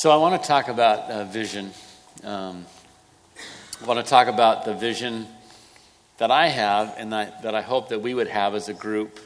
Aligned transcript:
So 0.00 0.10
I 0.10 0.16
want 0.16 0.40
to 0.40 0.48
talk 0.48 0.68
about 0.68 1.10
uh, 1.10 1.24
vision. 1.24 1.72
Um, 2.24 2.64
I 3.82 3.84
want 3.84 4.02
to 4.02 4.10
talk 4.10 4.28
about 4.28 4.64
the 4.64 4.72
vision 4.72 5.26
that 6.16 6.30
I 6.30 6.46
have 6.46 6.94
and 6.96 7.12
that, 7.12 7.42
that 7.42 7.54
I 7.54 7.60
hope 7.60 7.90
that 7.90 8.00
we 8.00 8.14
would 8.14 8.28
have 8.28 8.54
as 8.54 8.70
a 8.70 8.72
group 8.72 9.20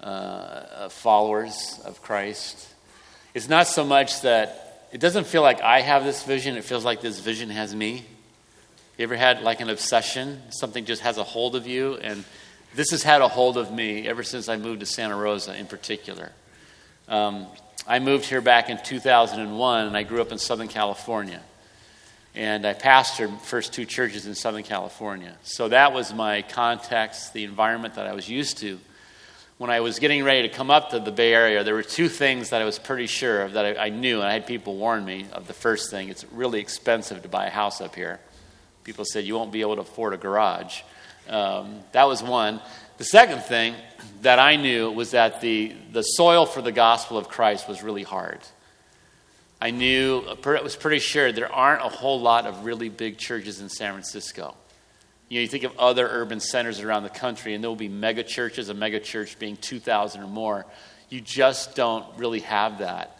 uh, 0.00 0.62
of 0.74 0.94
followers 0.94 1.78
of 1.84 2.00
Christ. 2.00 2.66
It's 3.34 3.50
not 3.50 3.66
so 3.66 3.84
much 3.84 4.22
that 4.22 4.88
it 4.90 5.02
doesn't 5.02 5.26
feel 5.26 5.42
like 5.42 5.60
I 5.60 5.82
have 5.82 6.02
this 6.02 6.22
vision, 6.22 6.56
it 6.56 6.64
feels 6.64 6.82
like 6.82 7.02
this 7.02 7.20
vision 7.20 7.50
has 7.50 7.74
me. 7.74 8.06
You 8.96 9.02
ever 9.02 9.16
had 9.16 9.42
like 9.42 9.60
an 9.60 9.68
obsession? 9.68 10.40
Something 10.48 10.86
just 10.86 11.02
has 11.02 11.18
a 11.18 11.24
hold 11.24 11.54
of 11.54 11.66
you, 11.66 11.96
and 11.96 12.24
this 12.74 12.90
has 12.92 13.02
had 13.02 13.20
a 13.20 13.28
hold 13.28 13.58
of 13.58 13.70
me 13.70 14.08
ever 14.08 14.22
since 14.22 14.48
I 14.48 14.56
moved 14.56 14.80
to 14.80 14.86
Santa 14.86 15.14
Rosa 15.14 15.54
in 15.54 15.66
particular. 15.66 16.32
Um, 17.06 17.48
I 17.84 17.98
moved 17.98 18.26
here 18.26 18.40
back 18.40 18.70
in 18.70 18.78
2001, 18.82 19.86
and 19.86 19.96
I 19.96 20.02
grew 20.02 20.20
up 20.20 20.32
in 20.32 20.38
Southern 20.38 20.68
California. 20.68 21.40
And 22.34 22.66
I 22.66 22.74
pastored 22.74 23.40
first 23.40 23.72
two 23.72 23.84
churches 23.84 24.26
in 24.26 24.34
Southern 24.34 24.62
California. 24.62 25.36
So 25.42 25.68
that 25.68 25.92
was 25.92 26.12
my 26.12 26.42
context, 26.42 27.32
the 27.32 27.44
environment 27.44 27.94
that 27.94 28.06
I 28.06 28.12
was 28.12 28.28
used 28.28 28.58
to. 28.58 28.78
When 29.58 29.70
I 29.70 29.80
was 29.80 29.98
getting 29.98 30.22
ready 30.22 30.46
to 30.46 30.54
come 30.54 30.70
up 30.70 30.90
to 30.90 31.00
the 31.00 31.10
Bay 31.10 31.32
Area, 31.32 31.64
there 31.64 31.74
were 31.74 31.82
two 31.82 32.10
things 32.10 32.50
that 32.50 32.60
I 32.60 32.66
was 32.66 32.78
pretty 32.78 33.06
sure 33.06 33.42
of 33.42 33.54
that 33.54 33.78
I, 33.78 33.86
I 33.86 33.88
knew, 33.88 34.18
and 34.20 34.28
I 34.28 34.34
had 34.34 34.46
people 34.46 34.76
warn 34.76 35.04
me 35.04 35.26
of 35.32 35.46
the 35.46 35.54
first 35.54 35.90
thing 35.90 36.10
it's 36.10 36.24
really 36.30 36.60
expensive 36.60 37.22
to 37.22 37.28
buy 37.28 37.46
a 37.46 37.50
house 37.50 37.80
up 37.80 37.94
here. 37.94 38.20
People 38.84 39.04
said 39.04 39.24
you 39.24 39.34
won't 39.34 39.50
be 39.50 39.62
able 39.62 39.76
to 39.76 39.80
afford 39.80 40.12
a 40.12 40.18
garage. 40.18 40.82
Um, 41.28 41.80
that 41.92 42.04
was 42.04 42.22
one. 42.22 42.60
The 42.98 43.04
second 43.04 43.42
thing 43.42 43.74
that 44.22 44.38
I 44.38 44.56
knew 44.56 44.90
was 44.90 45.10
that 45.10 45.42
the, 45.42 45.74
the 45.92 46.02
soil 46.02 46.46
for 46.46 46.62
the 46.62 46.72
gospel 46.72 47.18
of 47.18 47.28
Christ 47.28 47.68
was 47.68 47.82
really 47.82 48.02
hard. 48.02 48.40
I 49.60 49.70
knew, 49.70 50.24
I 50.26 50.62
was 50.62 50.76
pretty 50.76 50.98
sure 50.98 51.30
there 51.30 51.52
aren't 51.52 51.82
a 51.82 51.88
whole 51.88 52.20
lot 52.20 52.46
of 52.46 52.64
really 52.64 52.88
big 52.88 53.18
churches 53.18 53.60
in 53.60 53.68
San 53.68 53.92
Francisco. 53.92 54.54
You 55.28 55.38
know, 55.38 55.42
you 55.42 55.48
think 55.48 55.64
of 55.64 55.78
other 55.78 56.08
urban 56.08 56.40
centers 56.40 56.80
around 56.80 57.02
the 57.02 57.10
country, 57.10 57.54
and 57.54 57.62
there 57.62 57.68
will 57.68 57.76
be 57.76 57.88
mega 57.88 58.22
churches, 58.22 58.70
a 58.70 58.74
mega 58.74 59.00
church 59.00 59.38
being 59.38 59.56
2,000 59.56 60.22
or 60.22 60.26
more. 60.26 60.64
You 61.10 61.20
just 61.20 61.74
don't 61.74 62.06
really 62.16 62.40
have 62.40 62.78
that 62.78 63.18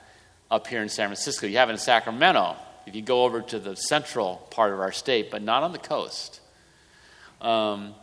up 0.50 0.66
here 0.68 0.82
in 0.82 0.88
San 0.88 1.08
Francisco. 1.08 1.46
You 1.46 1.58
have 1.58 1.68
it 1.68 1.72
in 1.72 1.78
Sacramento, 1.78 2.56
if 2.86 2.94
you 2.94 3.02
go 3.02 3.24
over 3.24 3.42
to 3.42 3.58
the 3.58 3.74
central 3.76 4.36
part 4.50 4.72
of 4.72 4.80
our 4.80 4.92
state, 4.92 5.30
but 5.30 5.42
not 5.42 5.62
on 5.62 5.72
the 5.72 5.78
coast. 5.78 6.40
Um, 7.40 7.94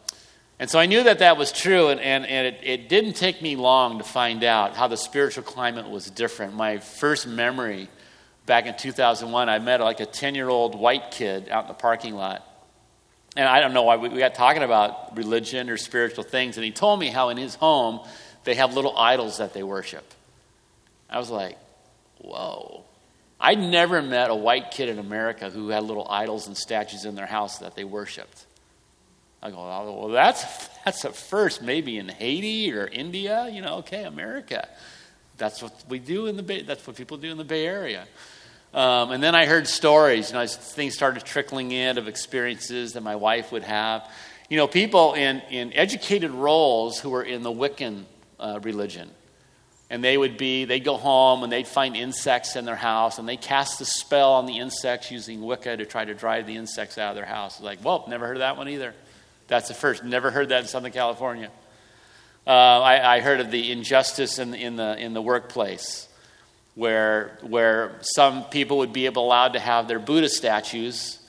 and 0.60 0.70
so 0.70 0.80
I 0.80 0.86
knew 0.86 1.04
that 1.04 1.20
that 1.20 1.38
was 1.38 1.52
true, 1.52 1.90
and, 1.90 2.00
and, 2.00 2.26
and 2.26 2.48
it, 2.48 2.60
it 2.64 2.90
didn't 2.90 3.14
take 3.14 3.42
me 3.42 3.56
long 3.56 3.98
to 3.98 4.04
find 4.04 4.44
out 4.44 4.76
how 4.76 4.88
the 4.88 4.98
spiritual 4.98 5.44
climate 5.44 5.90
was 5.90 6.10
different. 6.10 6.54
My 6.54 6.78
first 6.78 7.28
memory 7.28 7.90
back 8.46 8.66
in 8.66 8.76
2001, 8.78 9.50
I 9.50 9.60
met 9.60 9.82
like 9.82 10.00
a 10.00 10.06
10 10.06 10.36
year 10.36 10.50
old 10.50 10.76
white 10.76 11.12
kid 11.12 11.50
out 11.50 11.64
in 11.64 11.68
the 11.70 11.74
parking 11.74 12.16
lot. 12.16 12.48
And 13.36 13.48
I 13.48 13.62
don't 13.62 13.74
know 13.74 13.84
why 13.84 13.98
we 13.98 14.10
got 14.10 14.36
talking 14.36 14.62
about 14.62 15.18
religion 15.18 15.70
or 15.70 15.78
spiritual 15.78 16.24
things, 16.24 16.58
and 16.58 16.64
he 16.64 16.72
told 16.72 17.00
me 17.00 17.08
how 17.08 17.30
in 17.30 17.38
his 17.38 17.56
home 17.56 18.02
they 18.44 18.56
have 18.56 18.76
little 18.76 18.96
idols 18.98 19.40
that 19.40 19.54
they 19.54 19.64
worship. 19.64 20.14
I 21.10 21.18
was 21.18 21.32
like, 21.32 21.58
whoa. 22.20 22.84
I'd 23.40 23.60
never 23.60 24.02
met 24.02 24.30
a 24.30 24.36
white 24.36 24.72
kid 24.72 24.88
in 24.88 25.00
America 25.00 25.50
who 25.50 25.70
had 25.70 25.84
little 25.84 26.08
idols 26.10 26.48
and 26.48 26.56
statues 26.56 27.06
in 27.06 27.16
their 27.16 27.26
house 27.26 27.58
that 27.60 27.76
they 27.76 27.84
worshiped. 27.84 28.46
I 29.44 29.52
go, 29.52 29.58
oh, 29.58 30.00
well, 30.00 30.08
that's, 30.08 30.70
that's 30.86 31.04
a 31.04 31.12
first, 31.12 31.62
maybe 31.62 31.98
in 31.98 32.08
Haiti 32.08 32.74
or 32.74 32.88
India, 32.88 33.50
you 33.52 33.62
know, 33.62 33.76
okay, 33.80 34.06
America. 34.06 34.68
That's 35.38 35.62
what 35.62 35.84
we 35.90 36.00
do 36.00 36.28
in 36.28 36.38
the 36.38 36.44
Bay, 36.44 36.62
that's 36.62 36.88
what 36.88 36.96
people 36.96 37.18
do 37.18 37.30
in 37.30 37.38
the 37.38 37.44
Bay 37.44 37.68
Area. 37.68 38.08
Um, 38.74 39.12
and 39.12 39.22
then 39.22 39.36
I 39.36 39.46
heard 39.46 39.68
stories, 39.68 40.30
you 40.30 40.36
know, 40.36 40.48
things 40.48 40.96
started 40.96 41.24
trickling 41.26 41.72
in 41.72 41.98
of 41.98 42.08
experiences 42.08 42.94
that 42.94 43.02
my 43.02 43.18
wife 43.18 43.52
would 43.52 43.64
have. 43.64 44.10
You 44.50 44.58
know, 44.58 44.68
people 44.68 45.14
in, 45.14 45.42
in 45.52 45.74
educated 45.74 46.32
roles 46.32 47.00
who 47.00 47.10
were 47.10 47.24
in 47.24 47.44
the 47.44 47.52
Wiccan 47.52 48.06
uh, 48.40 48.60
religion. 48.64 49.12
And 49.90 50.04
they 50.04 50.18
would 50.18 50.38
be, 50.38 50.66
they'd 50.66 50.84
go 50.84 50.98
home 50.98 51.44
and 51.44 51.52
they'd 51.52 51.68
find 51.68 51.96
insects 51.96 52.56
in 52.56 52.66
their 52.66 52.76
house 52.76 53.20
and 53.20 53.30
they 53.30 53.38
cast 53.38 53.80
a 53.82 53.86
spell 53.86 54.34
on 54.34 54.48
the 54.48 54.58
insects 54.58 55.12
using 55.12 55.42
Wicca 55.42 55.78
to 55.78 55.86
try 55.86 56.04
to 56.04 56.16
drive 56.16 56.48
the 56.48 56.56
insects 56.56 56.98
out 56.98 57.10
of 57.10 57.16
their 57.16 57.26
house. 57.26 57.58
It's 57.58 57.64
like, 57.64 57.84
well, 57.84 58.06
never 58.08 58.26
heard 58.26 58.38
of 58.38 58.40
that 58.40 58.58
one 58.58 58.70
either. 58.70 58.96
That's 59.54 59.68
the 59.68 59.76
first. 59.76 60.04
Never 60.04 60.32
heard 60.32 60.50
that 60.50 60.62
in 60.62 60.68
Southern 60.68 60.92
California. 60.92 61.52
Uh, 62.48 62.50
I, 62.50 63.18
I, 63.18 63.20
heard 63.20 63.40
of 63.40 63.52
the 63.52 63.72
injustice 63.72 64.40
in, 64.40 64.56
in, 64.56 64.78
the, 64.78 64.98
in 64.98 65.14
the 65.14 65.22
workplace 65.22 66.08
where, 66.74 67.38
where 67.44 68.00
some 68.02 68.46
people 68.46 68.80
would 68.80 68.94
be 68.94 69.06
allowed 69.06 69.54
to 69.54 69.60
have 69.60 69.88
their 69.88 70.00
Buddha 70.00 70.28
statues 70.28 71.20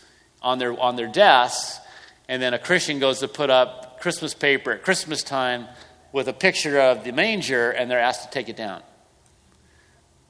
on 0.40 0.58
their, 0.58 0.72
on 0.80 0.96
their 0.96 1.06
desks, 1.06 1.78
and 2.26 2.40
then 2.40 2.54
a 2.54 2.58
Christian 2.58 2.98
goes 2.98 3.18
to 3.18 3.28
put 3.28 3.50
up 3.50 4.00
Christmas 4.00 4.32
paper 4.32 4.72
at 4.72 4.82
Christmas 4.82 5.22
time 5.22 5.66
with 6.10 6.26
a 6.26 6.32
picture 6.32 6.80
of 6.80 7.04
the 7.04 7.12
manger, 7.12 7.72
and 7.72 7.90
they're 7.90 8.00
asked 8.00 8.22
to 8.22 8.30
take 8.30 8.48
it 8.48 8.56
down. 8.56 8.80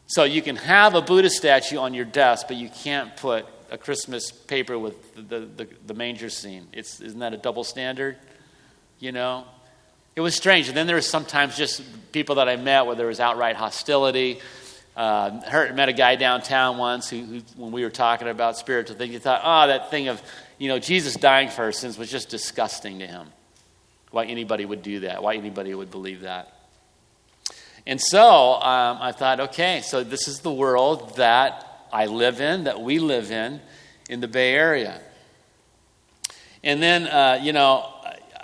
So 0.07 0.25
you 0.25 0.43
can 0.43 0.57
have 0.57 0.97
a 0.97 1.01
Buddha 1.01 1.31
statue 1.31 1.79
on 1.79 1.95
your 1.95 2.07
desk, 2.07 2.49
but 2.49 2.57
you 2.57 2.71
can't 2.71 3.17
put 3.17 3.47
a 3.71 3.79
Christmas 3.79 4.31
paper 4.31 4.79
with 4.79 5.15
the, 5.15 5.41
the, 5.41 5.69
the, 5.87 5.95
manger 5.95 6.31
scene. 6.31 6.67
It's, 6.73 7.01
isn't 7.01 7.19
that 7.21 7.35
a 7.35 7.37
double 7.37 7.65
standard? 7.65 8.17
You 8.99 9.13
know? 9.13 9.45
It 10.17 10.21
was 10.21 10.35
strange. 10.35 10.69
And 10.69 10.77
then 10.77 10.87
there 10.87 10.97
was 10.97 11.09
sometimes 11.09 11.57
just 11.57 11.83
people 12.13 12.37
that 12.37 12.49
I 12.49 12.57
met 12.57 12.87
where 12.87 12.95
there 12.95 13.07
was 13.07 13.21
outright 13.21 13.57
hostility. 13.57 14.41
Uh, 14.97 15.41
heard, 15.43 15.75
met 15.75 15.89
a 15.89 15.93
guy 15.93 16.15
downtown 16.15 16.79
once 16.79 17.11
who, 17.11 17.21
who, 17.25 17.41
when 17.57 17.73
we 17.73 17.83
were 17.83 17.91
talking 17.91 18.29
about 18.29 18.57
spiritual 18.57 18.97
things, 18.97 19.13
he 19.13 19.19
thought, 19.19 19.41
oh, 19.43 19.67
that 19.67 19.91
thing 19.91 20.07
of, 20.07 20.23
you 20.57 20.69
know, 20.69 20.79
Jesus 20.79 21.15
dying 21.17 21.49
for 21.49 21.63
our 21.63 21.73
sins 21.73 21.99
was 21.99 22.09
just 22.09 22.29
disgusting 22.29 23.01
to 23.01 23.07
him. 23.07 23.27
Why 24.13 24.27
anybody 24.27 24.65
would 24.65 24.83
do 24.83 25.01
that, 25.01 25.21
why 25.21 25.35
anybody 25.35 25.75
would 25.75 25.91
believe 25.91 26.21
that. 26.21 26.53
And 27.87 28.01
so 28.01 28.55
um, 28.55 28.99
I 29.01 29.11
thought, 29.11 29.41
okay, 29.41 29.81
so 29.83 30.05
this 30.05 30.29
is 30.29 30.41
the 30.41 30.53
world 30.53 31.17
that 31.17 31.74
I 31.95 32.07
live 32.07 32.41
in, 32.41 32.65
that 32.65 32.81
we 32.81 32.99
live 32.99 33.31
in, 33.31 33.61
in 34.11 34.21
the 34.21 34.27
Bay 34.27 34.53
Area. 34.53 35.01
And 36.65 36.83
then, 36.83 37.07
uh, 37.07 37.39
you 37.41 37.53
know, 37.53 37.89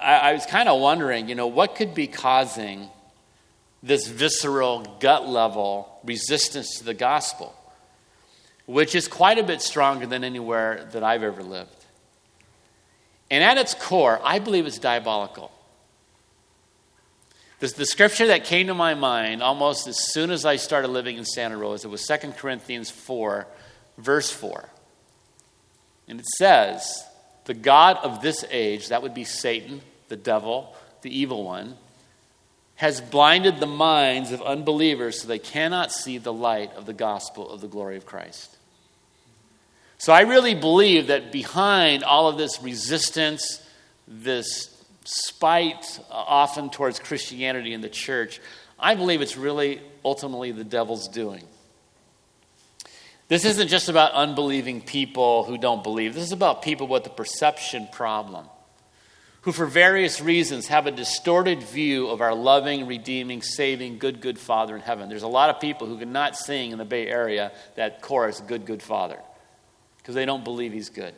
I, 0.01 0.31
I 0.31 0.33
was 0.35 0.47
kind 0.47 0.69
of 0.69 0.81
wondering, 0.81 1.29
you 1.29 1.35
know, 1.35 1.49
what 1.49 1.75
could 1.75 1.93
be 1.93 2.07
causing 2.07 2.89
this 3.83 4.07
visceral, 4.07 4.99
gut 5.01 5.29
level 5.29 5.99
resistance 6.05 6.79
to 6.79 6.85
the 6.85 6.95
gospel, 6.95 7.53
which 8.67 8.95
is 8.95 9.09
quite 9.09 9.39
a 9.39 9.43
bit 9.43 9.61
stronger 9.61 10.07
than 10.07 10.23
anywhere 10.23 10.89
that 10.93 11.03
I've 11.03 11.25
ever 11.25 11.43
lived. 11.43 11.75
And 13.33 13.43
at 13.43 13.59
its 13.59 13.75
core, 13.75 14.21
I 14.23 14.39
believe 14.39 14.67
it's 14.67 14.79
diabolical. 14.79 15.51
The, 17.61 17.69
the 17.69 17.87
scripture 17.87 18.27
that 18.29 18.45
came 18.45 18.67
to 18.67 18.75
my 18.75 18.95
mind 18.95 19.43
almost 19.43 19.87
as 19.87 20.13
soon 20.13 20.31
as 20.31 20.45
I 20.45 20.57
started 20.57 20.89
living 20.89 21.19
in 21.19 21.25
Santa 21.25 21.57
Rosa 21.57 21.89
was 21.89 22.07
2 22.07 22.33
Corinthians 22.33 22.91
4, 22.91 23.47
verse 23.99 24.31
4. 24.31 24.69
And 26.09 26.19
it 26.19 26.27
says, 26.27 27.05
The 27.45 27.55
God 27.55 27.99
of 28.03 28.23
this 28.23 28.45
age, 28.51 28.89
that 28.89 29.03
would 29.03 29.15
be 29.15 29.25
Satan, 29.25 29.83
the 30.09 30.17
devil, 30.17 30.75
the 31.03 31.17
evil 31.17 31.45
one, 31.45 31.77
has 32.77 33.03
blinded 33.03 33.61
the 33.61 33.67
minds 33.67 34.33
of 34.33 34.41
unbelievers 34.41 35.21
so 35.21 35.29
they 35.29 35.39
cannot 35.39 35.93
see 35.93 36.17
the 36.17 36.33
light 36.33 36.73
of 36.75 36.87
the 36.87 36.95
gospel 36.95 37.51
of 37.51 37.61
the 37.61 37.69
glory 37.69 37.99
of 37.99 38.07
Christ. 38.07 38.57
So 39.99 40.15
I 40.15 40.23
really 40.23 40.55
believe 40.55 41.09
that 41.09 41.31
behind 41.31 42.05
all 42.05 42.27
of 42.27 42.39
this 42.39 42.63
resistance, 42.63 43.63
this 44.09 44.70
spite 45.11 45.99
uh, 46.11 46.15
often 46.15 46.71
towards 46.71 46.99
Christianity 46.99 47.73
and 47.73 47.83
the 47.83 47.89
church, 47.89 48.41
I 48.79 48.95
believe 48.95 49.21
it's 49.21 49.37
really 49.37 49.81
ultimately 50.05 50.53
the 50.53 50.65
devil's 50.65 51.09
doing. 51.09 51.43
This 53.29 53.45
isn't 53.45 53.69
just 53.69 53.89
about 53.89 54.13
unbelieving 54.13 54.81
people 54.81 55.45
who 55.45 55.57
don't 55.59 55.85
believe. 55.85 56.15
This 56.15 56.25
is 56.25 56.33
about 56.33 56.63
people 56.63 56.89
with 56.89 57.07
a 57.07 57.11
perception 57.11 57.89
problem, 57.93 58.47
who, 59.43 59.53
for 59.53 59.67
various 59.67 60.21
reasons, 60.21 60.67
have 60.67 60.87
a 60.87 60.91
distorted 60.91 61.63
view 61.63 62.09
of 62.09 62.21
our 62.21 62.35
loving, 62.35 62.87
redeeming, 62.87 63.43
saving, 63.43 63.99
good, 63.99 64.21
good 64.21 64.39
Father 64.39 64.75
in 64.75 64.83
heaven. 64.83 65.09
There's 65.09 65.23
a 65.23 65.29
lot 65.29 65.51
of 65.51 65.61
people 65.61 65.87
who 65.87 65.97
cannot 65.99 66.37
sing 66.37 66.73
in 66.73 66.79
the 66.79 66.85
Bay 66.85 67.07
Area 67.07 67.53
that 67.77 68.03
chorus, 68.03 68.41
Good, 68.41 68.67
Good 68.67 68.83
Father, 68.83 69.19
because 69.99 70.15
they 70.15 70.27
don't 70.27 70.43
believe 70.43 70.73
He's 70.73 70.89
good. 70.89 71.15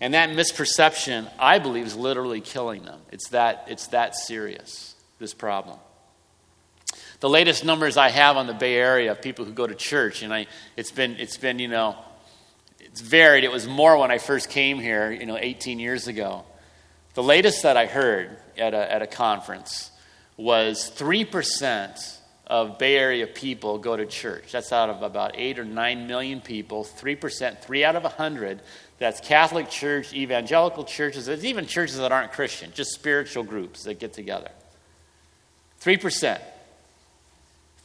And 0.00 0.14
that 0.14 0.30
misperception, 0.30 1.30
I 1.38 1.58
believe, 1.58 1.86
is 1.86 1.96
literally 1.96 2.40
killing 2.40 2.84
them. 2.84 3.00
It's 3.12 3.28
that, 3.30 3.66
it's 3.68 3.88
that 3.88 4.14
serious, 4.14 4.94
this 5.18 5.34
problem. 5.34 5.78
The 7.20 7.28
latest 7.28 7.66
numbers 7.66 7.98
I 7.98 8.08
have 8.08 8.38
on 8.38 8.46
the 8.46 8.54
Bay 8.54 8.76
Area 8.76 9.12
of 9.12 9.20
people 9.20 9.44
who 9.44 9.52
go 9.52 9.66
to 9.66 9.74
church, 9.74 10.22
and 10.22 10.32
I, 10.32 10.46
it's 10.74 10.90
been, 10.90 11.16
it's 11.16 11.36
been, 11.36 11.58
you 11.58 11.68
know, 11.68 11.96
it's 12.80 13.02
varied. 13.02 13.44
It 13.44 13.52
was 13.52 13.68
more 13.68 13.98
when 13.98 14.10
I 14.10 14.16
first 14.16 14.48
came 14.48 14.78
here, 14.78 15.12
you 15.12 15.26
know, 15.26 15.36
18 15.36 15.78
years 15.78 16.08
ago. 16.08 16.44
The 17.12 17.22
latest 17.22 17.62
that 17.64 17.76
I 17.76 17.84
heard 17.84 18.38
at 18.56 18.72
a, 18.72 18.92
at 18.92 19.02
a 19.02 19.06
conference 19.06 19.90
was 20.38 20.90
3% 20.96 22.16
of 22.46 22.78
Bay 22.78 22.96
Area 22.96 23.26
people 23.26 23.78
go 23.78 23.96
to 23.96 24.06
church. 24.06 24.52
That's 24.52 24.72
out 24.72 24.90
of 24.90 25.02
about 25.02 25.32
8 25.34 25.58
or 25.58 25.64
9 25.64 26.06
million 26.06 26.40
people, 26.40 26.84
3%, 26.84 27.62
3 27.62 27.84
out 27.84 27.96
of 27.96 28.02
100. 28.02 28.60
That's 29.00 29.18
Catholic 29.18 29.70
church, 29.70 30.12
evangelical 30.12 30.84
churches, 30.84 31.24
there's 31.24 31.44
even 31.44 31.66
churches 31.66 31.96
that 31.96 32.12
aren't 32.12 32.32
Christian, 32.32 32.70
just 32.74 32.92
spiritual 32.92 33.42
groups 33.42 33.84
that 33.84 33.98
get 33.98 34.12
together. 34.12 34.50
3%. 35.80 36.38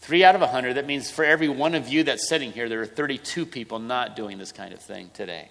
3 0.02 0.24
out 0.26 0.36
of 0.36 0.42
100. 0.42 0.74
That 0.74 0.86
means 0.86 1.10
for 1.10 1.24
every 1.24 1.48
one 1.48 1.74
of 1.74 1.88
you 1.88 2.04
that's 2.04 2.28
sitting 2.28 2.52
here, 2.52 2.68
there 2.68 2.82
are 2.82 2.86
32 2.86 3.46
people 3.46 3.80
not 3.80 4.18
doing 4.18 4.38
this 4.38 4.52
kind 4.52 4.74
of 4.74 4.82
thing 4.82 5.10
today. 5.14 5.50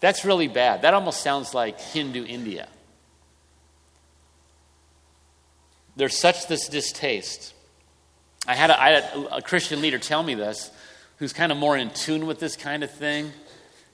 That's 0.00 0.24
really 0.24 0.48
bad. 0.48 0.82
That 0.82 0.94
almost 0.94 1.20
sounds 1.22 1.54
like 1.54 1.80
Hindu 1.80 2.26
India. 2.26 2.68
There's 5.94 6.18
such 6.18 6.48
this 6.48 6.68
distaste. 6.68 7.54
I 8.48 8.56
had, 8.56 8.70
a, 8.70 8.82
I 8.82 8.88
had 8.90 9.26
a, 9.30 9.42
Christian 9.42 9.80
leader 9.80 10.00
tell 10.00 10.24
me 10.24 10.34
this, 10.34 10.72
who's 11.18 11.32
kind 11.32 11.52
of 11.52 11.58
more 11.58 11.76
in 11.76 11.90
tune 11.90 12.26
with 12.26 12.40
this 12.40 12.56
kind 12.56 12.82
of 12.82 12.90
thing. 12.90 13.30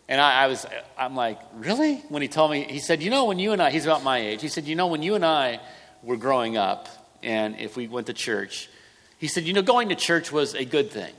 And 0.08 0.20
I, 0.20 0.44
I, 0.44 0.46
was, 0.46 0.66
I'm 0.96 1.14
like, 1.14 1.38
really? 1.54 1.96
When 2.08 2.22
he 2.22 2.28
told 2.28 2.50
me, 2.50 2.64
he 2.64 2.78
said, 2.78 3.02
you 3.02 3.10
know, 3.10 3.26
when 3.26 3.38
you 3.38 3.52
and 3.52 3.60
I, 3.60 3.70
he's 3.70 3.84
about 3.84 4.02
my 4.02 4.18
age, 4.18 4.40
he 4.40 4.48
said, 4.48 4.64
you 4.64 4.74
know, 4.74 4.86
when 4.86 5.02
you 5.02 5.14
and 5.14 5.24
I 5.24 5.60
were 6.02 6.16
growing 6.16 6.56
up, 6.56 6.88
and 7.22 7.56
if 7.58 7.76
we 7.76 7.88
went 7.88 8.06
to 8.06 8.14
church, 8.14 8.70
he 9.18 9.28
said, 9.28 9.44
you 9.44 9.52
know, 9.52 9.62
going 9.62 9.90
to 9.90 9.94
church 9.94 10.32
was 10.32 10.54
a 10.54 10.64
good 10.64 10.90
thing. 10.90 11.12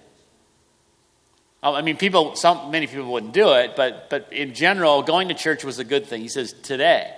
Oh, 1.61 1.75
I 1.75 1.81
mean, 1.81 1.97
people, 1.97 2.35
some, 2.35 2.71
many 2.71 2.87
people 2.87 3.11
wouldn't 3.11 3.33
do 3.33 3.53
it, 3.53 3.75
but, 3.75 4.09
but 4.09 4.31
in 4.31 4.53
general, 4.53 5.03
going 5.03 5.27
to 5.27 5.33
church 5.33 5.63
was 5.63 5.77
a 5.77 5.83
good 5.83 6.05
thing. 6.05 6.21
He 6.21 6.29
says, 6.29 6.53
today, 6.53 7.13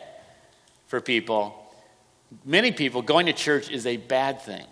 for 0.87 0.99
people, 0.99 1.73
many 2.43 2.71
people, 2.71 3.01
going 3.03 3.27
to 3.27 3.33
church 3.33 3.69
is 3.69 3.85
a 3.85 3.97
bad 3.97 4.41
thing. 4.41 4.65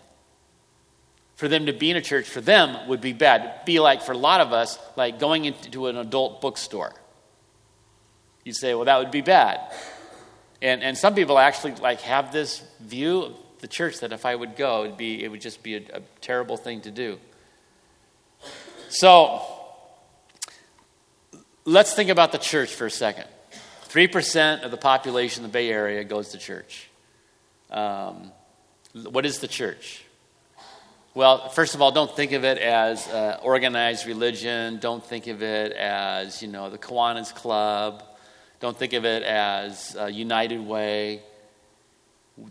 For 1.40 1.48
them 1.48 1.68
to 1.68 1.72
be 1.72 1.90
in 1.90 1.96
a 1.96 2.02
church, 2.02 2.28
for 2.28 2.42
them, 2.42 2.90
would 2.90 3.00
be 3.00 3.14
bad. 3.14 3.40
It'd 3.40 3.66
be 3.66 3.80
like, 3.80 4.02
for 4.02 4.12
a 4.12 4.18
lot 4.18 4.42
of 4.42 4.52
us, 4.52 4.78
like 4.98 5.20
going 5.20 5.46
into 5.46 5.88
an 5.88 5.96
adult 5.96 6.42
bookstore. 6.42 6.94
You'd 8.44 8.58
say, 8.58 8.74
well, 8.74 8.84
that 8.84 8.98
would 8.98 9.10
be 9.10 9.22
bad. 9.22 9.62
And, 10.62 10.84
and 10.84 10.98
some 10.98 11.16
people 11.16 11.40
actually 11.40 11.76
like 11.76 12.02
have 12.02 12.34
this 12.34 12.62
view 12.82 13.22
of 13.22 13.36
the 13.60 13.70
church 13.70 14.02
that 14.02 14.12
if 14.12 14.26
I 14.26 14.36
would 14.36 14.58
go, 14.58 14.84
it'd 14.84 14.98
be, 14.98 15.24
it 15.24 15.30
would 15.30 15.40
just 15.40 15.64
be 15.64 15.76
a, 15.76 15.82
a 15.94 16.02
terrible 16.20 16.58
thing 16.58 16.82
to 16.82 16.92
do. 16.92 17.18
So, 18.90 19.42
let's 21.64 21.94
think 21.94 22.10
about 22.10 22.34
the 22.34 22.38
church 22.38 22.74
for 22.74 22.86
a 22.86 22.92
second. 22.92 23.28
3% 23.88 24.64
of 24.64 24.72
the 24.72 24.78
population 24.78 25.46
in 25.46 25.50
the 25.50 25.54
Bay 25.54 25.70
Area 25.70 26.04
goes 26.04 26.32
to 26.32 26.38
church. 26.38 26.90
Um, 27.72 28.34
what 28.94 29.26
is 29.26 29.40
the 29.40 29.48
church? 29.48 30.04
Well, 31.16 31.50
first 31.50 31.74
of 31.74 31.82
all, 31.82 31.92
don't 31.92 32.16
think 32.16 32.34
of 32.34 32.44
it 32.44 32.60
as 32.60 33.08
uh, 33.08 33.40
organized 33.42 34.06
religion. 34.06 34.78
Don't 34.78 35.04
think 35.04 35.26
of 35.26 35.42
it 35.42 35.72
as, 35.72 36.42
you 36.42 36.48
know, 36.48 36.70
the 36.70 36.78
Kiwanis 36.78 37.34
Club. 37.34 38.04
Don't 38.60 38.78
think 38.78 38.94
of 38.94 39.06
it 39.06 39.24
as 39.24 39.98
uh, 40.00 40.06
United 40.06 40.60
Way. 40.60 41.22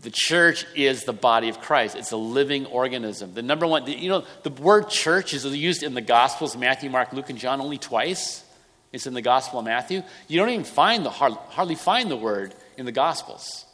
The 0.01 0.11
church 0.11 0.65
is 0.75 1.05
the 1.05 1.13
body 1.13 1.49
of 1.49 1.61
Christ. 1.61 1.95
It's 1.95 2.11
a 2.11 2.17
living 2.17 2.65
organism. 2.65 3.33
The 3.33 3.41
number 3.41 3.65
one, 3.65 3.87
you 3.87 4.09
know, 4.09 4.25
the 4.43 4.49
word 4.49 4.89
church 4.89 5.33
is 5.33 5.45
used 5.45 5.81
in 5.81 5.93
the 5.93 6.01
Gospels 6.01 6.57
Matthew, 6.57 6.89
Mark, 6.89 7.13
Luke, 7.13 7.29
and 7.29 7.39
John 7.39 7.61
only 7.61 7.77
twice. 7.77 8.43
It's 8.91 9.07
in 9.07 9.13
the 9.13 9.21
Gospel 9.21 9.59
of 9.59 9.65
Matthew. 9.65 10.03
You 10.27 10.39
don't 10.39 10.49
even 10.49 10.65
find 10.65 11.05
the 11.05 11.09
hardly 11.09 11.75
find 11.75 12.11
the 12.11 12.17
word 12.17 12.53
in 12.77 12.85
the 12.85 12.91
Gospels. 12.91 13.65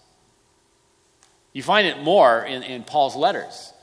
You 1.54 1.64
find 1.64 1.88
it 1.88 2.02
more 2.02 2.44
in, 2.44 2.64
in 2.64 2.84
Paul's 2.84 3.16
letters. 3.16 3.74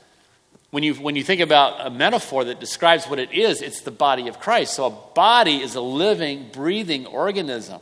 When 0.73 0.81
you, 0.81 0.95
when 0.95 1.15
you 1.15 1.23
think 1.23 1.39
about 1.39 1.85
a 1.85 1.91
metaphor 1.91 2.45
that 2.45 2.59
describes 2.59 3.05
what 3.05 3.19
it 3.19 3.31
is, 3.31 3.61
it's 3.61 3.81
the 3.81 3.91
body 3.91 4.27
of 4.27 4.39
Christ. 4.39 4.73
So 4.73 4.87
a 4.87 5.13
body 5.13 5.57
is 5.61 5.75
a 5.75 5.81
living, 5.81 6.49
breathing 6.51 7.05
organism. 7.05 7.79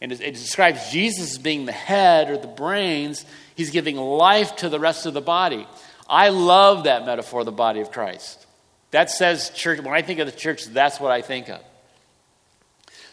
And 0.00 0.10
it, 0.10 0.22
it 0.22 0.32
describes 0.32 0.90
Jesus 0.90 1.32
as 1.32 1.38
being 1.38 1.66
the 1.66 1.72
head 1.72 2.30
or 2.30 2.38
the 2.38 2.46
brains. 2.46 3.26
He's 3.54 3.68
giving 3.68 3.98
life 3.98 4.56
to 4.56 4.70
the 4.70 4.80
rest 4.80 5.04
of 5.04 5.12
the 5.12 5.20
body. 5.20 5.68
I 6.08 6.30
love 6.30 6.84
that 6.84 7.04
metaphor, 7.04 7.44
the 7.44 7.52
body 7.52 7.80
of 7.80 7.92
Christ. 7.92 8.46
That 8.92 9.10
says 9.10 9.50
church. 9.50 9.82
When 9.82 9.92
I 9.92 10.00
think 10.00 10.18
of 10.18 10.24
the 10.24 10.32
church, 10.32 10.64
that's 10.64 10.98
what 10.98 11.12
I 11.12 11.20
think 11.20 11.50
of. 11.50 11.60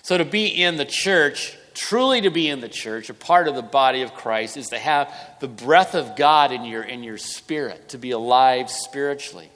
So 0.02 0.18
to 0.18 0.24
be 0.24 0.46
in 0.46 0.78
the 0.78 0.86
church 0.86 1.58
truly 1.88 2.22
to 2.22 2.30
be 2.30 2.50
in 2.50 2.62
the 2.62 2.70
church, 2.70 3.10
a 3.10 3.14
part 3.14 3.48
of 3.48 3.56
the 3.56 3.62
body 3.62 4.02
of 4.04 4.14
Christ, 4.14 4.58
is 4.58 4.70
to 4.70 4.80
have 4.80 5.14
the 5.40 5.48
breath 5.48 5.96
of 5.96 6.16
God 6.16 6.52
in 6.52 6.64
your, 6.66 6.84
in 6.84 7.04
your 7.04 7.18
spirit, 7.18 7.90
to 7.90 7.98
be 7.98 8.12
alive 8.12 8.70
spiritually. 8.70 9.50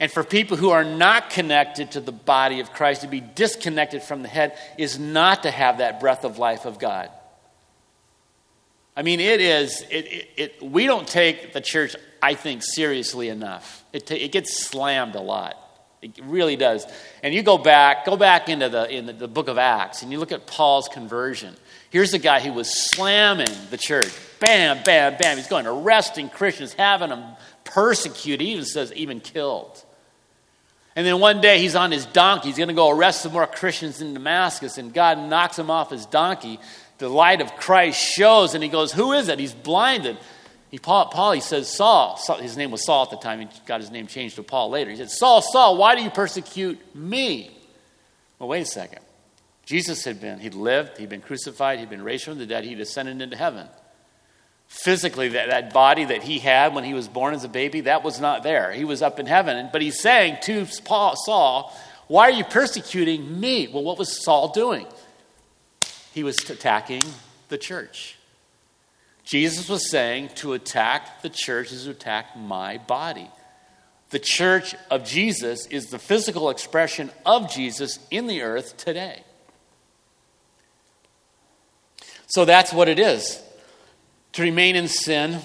And 0.00 0.12
for 0.12 0.22
people 0.22 0.56
who 0.56 0.70
are 0.70 0.84
not 0.84 1.30
connected 1.30 1.92
to 1.92 2.00
the 2.00 2.12
body 2.12 2.60
of 2.60 2.72
Christ, 2.72 3.00
to 3.00 3.08
be 3.08 3.20
disconnected 3.20 4.02
from 4.02 4.22
the 4.22 4.28
head, 4.28 4.56
is 4.76 4.98
not 4.98 5.42
to 5.42 5.50
have 5.50 5.78
that 5.78 6.00
breath 6.00 6.24
of 6.24 6.38
life 6.38 6.66
of 6.66 6.78
God. 6.78 7.10
I 8.96 9.02
mean, 9.02 9.20
it 9.20 9.40
is, 9.40 9.82
it, 9.90 10.06
it, 10.06 10.28
it 10.36 10.62
we 10.62 10.86
don't 10.86 11.06
take 11.06 11.52
the 11.52 11.60
church, 11.60 11.96
I 12.22 12.34
think, 12.34 12.62
seriously 12.62 13.28
enough. 13.28 13.84
It, 13.92 14.06
t- 14.06 14.16
it 14.16 14.32
gets 14.32 14.64
slammed 14.64 15.14
a 15.14 15.20
lot. 15.20 15.56
It 16.00 16.20
really 16.22 16.56
does. 16.56 16.86
And 17.22 17.34
you 17.34 17.42
go 17.42 17.58
back, 17.58 18.04
go 18.04 18.16
back 18.16 18.48
into 18.48 18.68
the, 18.68 18.88
in 18.88 19.06
the, 19.06 19.12
the 19.12 19.28
book 19.28 19.48
of 19.48 19.58
Acts, 19.58 20.02
and 20.02 20.12
you 20.12 20.18
look 20.18 20.32
at 20.32 20.46
Paul's 20.46 20.88
conversion. 20.88 21.56
Here's 21.90 22.14
a 22.14 22.18
guy 22.18 22.40
who 22.40 22.52
was 22.52 22.72
slamming 22.90 23.48
the 23.70 23.78
church. 23.78 24.10
Bam, 24.40 24.82
bam, 24.84 25.16
bam. 25.18 25.36
He's 25.36 25.48
going 25.48 25.66
arresting 25.66 26.28
Christians, 26.28 26.72
having 26.72 27.08
them 27.08 27.24
persecuted. 27.64 28.40
He 28.46 28.52
even 28.52 28.64
says, 28.64 28.92
even 28.92 29.20
killed. 29.20 29.84
And 30.94 31.06
then 31.06 31.20
one 31.20 31.40
day 31.40 31.60
he's 31.60 31.74
on 31.76 31.90
his 31.90 32.06
donkey. 32.06 32.48
He's 32.48 32.56
going 32.56 32.68
to 32.68 32.74
go 32.74 32.90
arrest 32.90 33.22
some 33.22 33.32
more 33.32 33.46
Christians 33.46 34.00
in 34.00 34.14
Damascus, 34.14 34.78
and 34.78 34.92
God 34.92 35.18
knocks 35.18 35.58
him 35.58 35.70
off 35.70 35.90
his 35.90 36.06
donkey. 36.06 36.60
The 36.98 37.08
light 37.08 37.40
of 37.40 37.54
Christ 37.56 38.00
shows, 38.00 38.54
and 38.54 38.62
he 38.62 38.68
goes, 38.68 38.92
Who 38.92 39.12
is 39.12 39.28
it? 39.28 39.38
He's 39.38 39.54
blinded. 39.54 40.18
He, 40.70 40.78
Paul, 40.78 41.06
Paul, 41.06 41.32
he 41.32 41.40
says, 41.40 41.74
Saul, 41.74 42.20
his 42.40 42.56
name 42.56 42.70
was 42.70 42.84
Saul 42.84 43.04
at 43.04 43.10
the 43.10 43.16
time, 43.16 43.40
he 43.40 43.48
got 43.66 43.80
his 43.80 43.90
name 43.90 44.06
changed 44.06 44.36
to 44.36 44.42
Paul 44.42 44.70
later. 44.70 44.90
He 44.90 44.96
said, 44.96 45.10
Saul, 45.10 45.40
Saul, 45.40 45.76
why 45.76 45.94
do 45.94 46.02
you 46.02 46.10
persecute 46.10 46.78
me? 46.94 47.50
Well, 48.38 48.48
wait 48.48 48.62
a 48.62 48.66
second. 48.66 49.00
Jesus 49.64 50.04
had 50.04 50.20
been, 50.20 50.38
he'd 50.38 50.54
lived, 50.54 50.98
he'd 50.98 51.08
been 51.08 51.20
crucified, 51.20 51.78
he'd 51.78 51.90
been 51.90 52.02
raised 52.02 52.24
from 52.24 52.38
the 52.38 52.46
dead, 52.46 52.64
he'd 52.64 52.80
ascended 52.80 53.20
into 53.20 53.36
heaven. 53.36 53.66
Physically, 54.68 55.28
that, 55.30 55.48
that 55.48 55.72
body 55.72 56.04
that 56.04 56.22
he 56.22 56.38
had 56.38 56.74
when 56.74 56.84
he 56.84 56.92
was 56.92 57.08
born 57.08 57.32
as 57.32 57.44
a 57.44 57.48
baby, 57.48 57.82
that 57.82 58.04
was 58.04 58.20
not 58.20 58.42
there. 58.42 58.70
He 58.70 58.84
was 58.84 59.00
up 59.00 59.18
in 59.18 59.24
heaven. 59.24 59.70
But 59.72 59.80
he's 59.80 59.98
saying 59.98 60.38
to 60.42 60.66
Paul, 60.84 61.16
Saul, 61.16 61.74
Why 62.06 62.24
are 62.24 62.32
you 62.32 62.44
persecuting 62.44 63.40
me? 63.40 63.68
Well, 63.68 63.82
what 63.82 63.98
was 63.98 64.22
Saul 64.22 64.48
doing? 64.48 64.86
He 66.12 66.22
was 66.22 66.38
attacking 66.50 67.02
the 67.48 67.56
church. 67.56 68.17
Jesus 69.28 69.68
was 69.68 69.90
saying 69.90 70.30
to 70.36 70.54
attack 70.54 71.20
the 71.20 71.28
church 71.28 71.70
is 71.70 71.84
to 71.84 71.90
attack 71.90 72.34
my 72.34 72.78
body. 72.78 73.28
The 74.08 74.18
church 74.18 74.74
of 74.90 75.04
Jesus 75.04 75.66
is 75.66 75.90
the 75.90 75.98
physical 75.98 76.48
expression 76.48 77.10
of 77.26 77.52
Jesus 77.52 77.98
in 78.10 78.26
the 78.26 78.40
earth 78.40 78.78
today. 78.78 79.22
So 82.28 82.46
that's 82.46 82.72
what 82.72 82.88
it 82.88 82.98
is. 82.98 83.42
To 84.32 84.42
remain 84.42 84.76
in 84.76 84.88
sin 84.88 85.40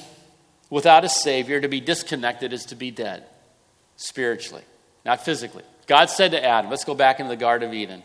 without 0.70 1.04
a 1.04 1.10
Savior, 1.10 1.60
to 1.60 1.68
be 1.68 1.82
disconnected, 1.82 2.54
is 2.54 2.64
to 2.68 2.76
be 2.76 2.90
dead 2.90 3.26
spiritually, 3.98 4.64
not 5.04 5.26
physically. 5.26 5.64
God 5.88 6.06
said 6.10 6.32
to 6.32 6.42
Adam, 6.42 6.72
let's 6.72 6.86
go 6.86 6.96
back 6.96 7.20
into 7.20 7.32
the 7.32 7.36
Garden 7.36 7.68
of 7.68 7.76
Eden. 7.76 8.02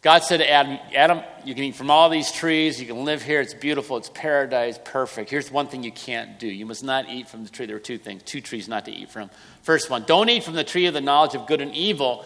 God 0.00 0.22
said 0.22 0.36
to 0.36 0.48
Adam, 0.48 0.78
Adam, 0.94 1.22
you 1.44 1.54
can 1.54 1.64
eat 1.64 1.74
from 1.74 1.90
all 1.90 2.08
these 2.08 2.30
trees, 2.30 2.80
you 2.80 2.86
can 2.86 3.04
live 3.04 3.20
here, 3.20 3.40
it's 3.40 3.52
beautiful, 3.54 3.96
it's 3.96 4.10
paradise, 4.10 4.78
perfect. 4.84 5.28
Here's 5.28 5.50
one 5.50 5.66
thing 5.66 5.82
you 5.82 5.90
can't 5.90 6.38
do. 6.38 6.46
You 6.46 6.66
must 6.66 6.84
not 6.84 7.08
eat 7.08 7.28
from 7.28 7.42
the 7.42 7.50
tree. 7.50 7.66
There 7.66 7.74
are 7.74 7.80
two 7.80 7.98
things, 7.98 8.22
two 8.22 8.40
trees 8.40 8.68
not 8.68 8.84
to 8.84 8.92
eat 8.92 9.10
from. 9.10 9.28
First 9.62 9.90
one, 9.90 10.04
don't 10.04 10.28
eat 10.28 10.44
from 10.44 10.54
the 10.54 10.62
tree 10.62 10.86
of 10.86 10.94
the 10.94 11.00
knowledge 11.00 11.34
of 11.34 11.48
good 11.48 11.60
and 11.60 11.74
evil. 11.74 12.24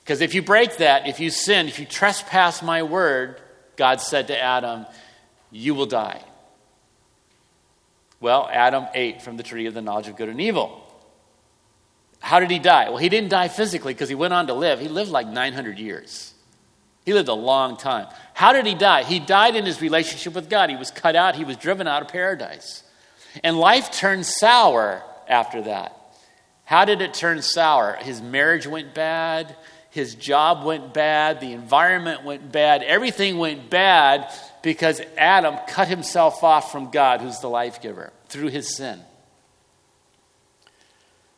Because 0.00 0.20
if 0.20 0.34
you 0.34 0.42
break 0.42 0.76
that, 0.76 1.08
if 1.08 1.20
you 1.20 1.30
sin, 1.30 1.68
if 1.68 1.78
you 1.78 1.86
trespass 1.86 2.62
my 2.62 2.82
word, 2.82 3.40
God 3.76 4.02
said 4.02 4.26
to 4.26 4.38
Adam, 4.38 4.84
you 5.50 5.74
will 5.74 5.86
die. 5.86 6.22
Well, 8.20 8.46
Adam 8.52 8.86
ate 8.94 9.22
from 9.22 9.38
the 9.38 9.42
tree 9.42 9.66
of 9.66 9.74
the 9.74 9.80
knowledge 9.80 10.08
of 10.08 10.16
good 10.16 10.28
and 10.28 10.40
evil. 10.40 10.86
How 12.20 12.40
did 12.40 12.50
he 12.50 12.58
die? 12.58 12.88
Well, 12.90 12.98
he 12.98 13.08
didn't 13.08 13.30
die 13.30 13.48
physically 13.48 13.94
because 13.94 14.08
he 14.08 14.14
went 14.14 14.34
on 14.34 14.46
to 14.48 14.54
live. 14.54 14.80
He 14.80 14.88
lived 14.88 15.10
like 15.10 15.26
900 15.26 15.78
years. 15.78 16.31
He 17.04 17.12
lived 17.12 17.28
a 17.28 17.34
long 17.34 17.76
time. 17.76 18.06
How 18.34 18.52
did 18.52 18.66
he 18.66 18.74
die? 18.74 19.02
He 19.02 19.18
died 19.18 19.56
in 19.56 19.66
his 19.66 19.80
relationship 19.80 20.34
with 20.34 20.48
God. 20.48 20.70
He 20.70 20.76
was 20.76 20.90
cut 20.90 21.16
out, 21.16 21.34
he 21.34 21.44
was 21.44 21.56
driven 21.56 21.88
out 21.88 22.02
of 22.02 22.08
paradise. 22.08 22.82
And 23.42 23.58
life 23.58 23.90
turned 23.90 24.26
sour 24.26 25.02
after 25.28 25.62
that. 25.62 25.96
How 26.64 26.84
did 26.84 27.00
it 27.00 27.14
turn 27.14 27.42
sour? 27.42 27.98
His 28.00 28.22
marriage 28.22 28.66
went 28.66 28.94
bad, 28.94 29.56
his 29.90 30.14
job 30.14 30.64
went 30.64 30.94
bad, 30.94 31.40
the 31.40 31.52
environment 31.52 32.24
went 32.24 32.50
bad, 32.52 32.82
everything 32.82 33.38
went 33.38 33.68
bad 33.68 34.32
because 34.62 35.00
Adam 35.18 35.56
cut 35.66 35.88
himself 35.88 36.42
off 36.44 36.70
from 36.70 36.90
God, 36.90 37.20
who's 37.20 37.40
the 37.40 37.48
life 37.48 37.82
giver, 37.82 38.12
through 38.28 38.48
his 38.48 38.74
sin. 38.74 39.00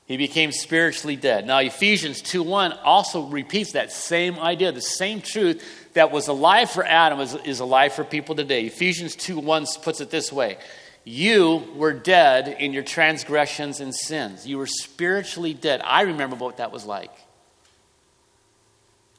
He 0.07 0.19
became 0.19 0.53
spiritually 0.53 1.17
dead. 1.17 1.47
Now, 1.47 1.59
Ephesians 1.59 2.21
2 2.21 2.43
1 2.43 2.73
also 2.73 3.23
repeats 3.23 3.73
that 3.73 3.91
same 3.91 4.39
idea, 4.39 4.71
the 4.71 4.83
same 4.83 5.23
truth 5.23 5.93
that 5.95 6.11
was 6.11 6.29
alive 6.29 6.71
for 6.71 6.85
Adam 6.85 7.21
is, 7.21 7.35
is 7.35 7.61
alive 7.61 7.95
for 7.95 8.05
people 8.05 8.35
today. 8.35 8.67
Ephesians 8.67 9.17
2 9.17 9.39
1 9.39 9.67
puts 9.83 10.01
it 10.03 10.11
this 10.11 10.31
way 10.31 10.59
You 11.05 11.65
were 11.75 11.95
dead 11.95 12.49
in 12.61 12.75
your 12.75 12.83
transgressions 12.83 13.81
and 13.81 13.95
sins. 13.95 14.47
You 14.47 14.59
were 14.59 14.67
spiritually 14.67 15.55
dead. 15.55 15.81
I 15.83 16.03
remember 16.03 16.37
what 16.37 16.59
that 16.59 16.71
was 16.71 16.85
like. 16.85 17.13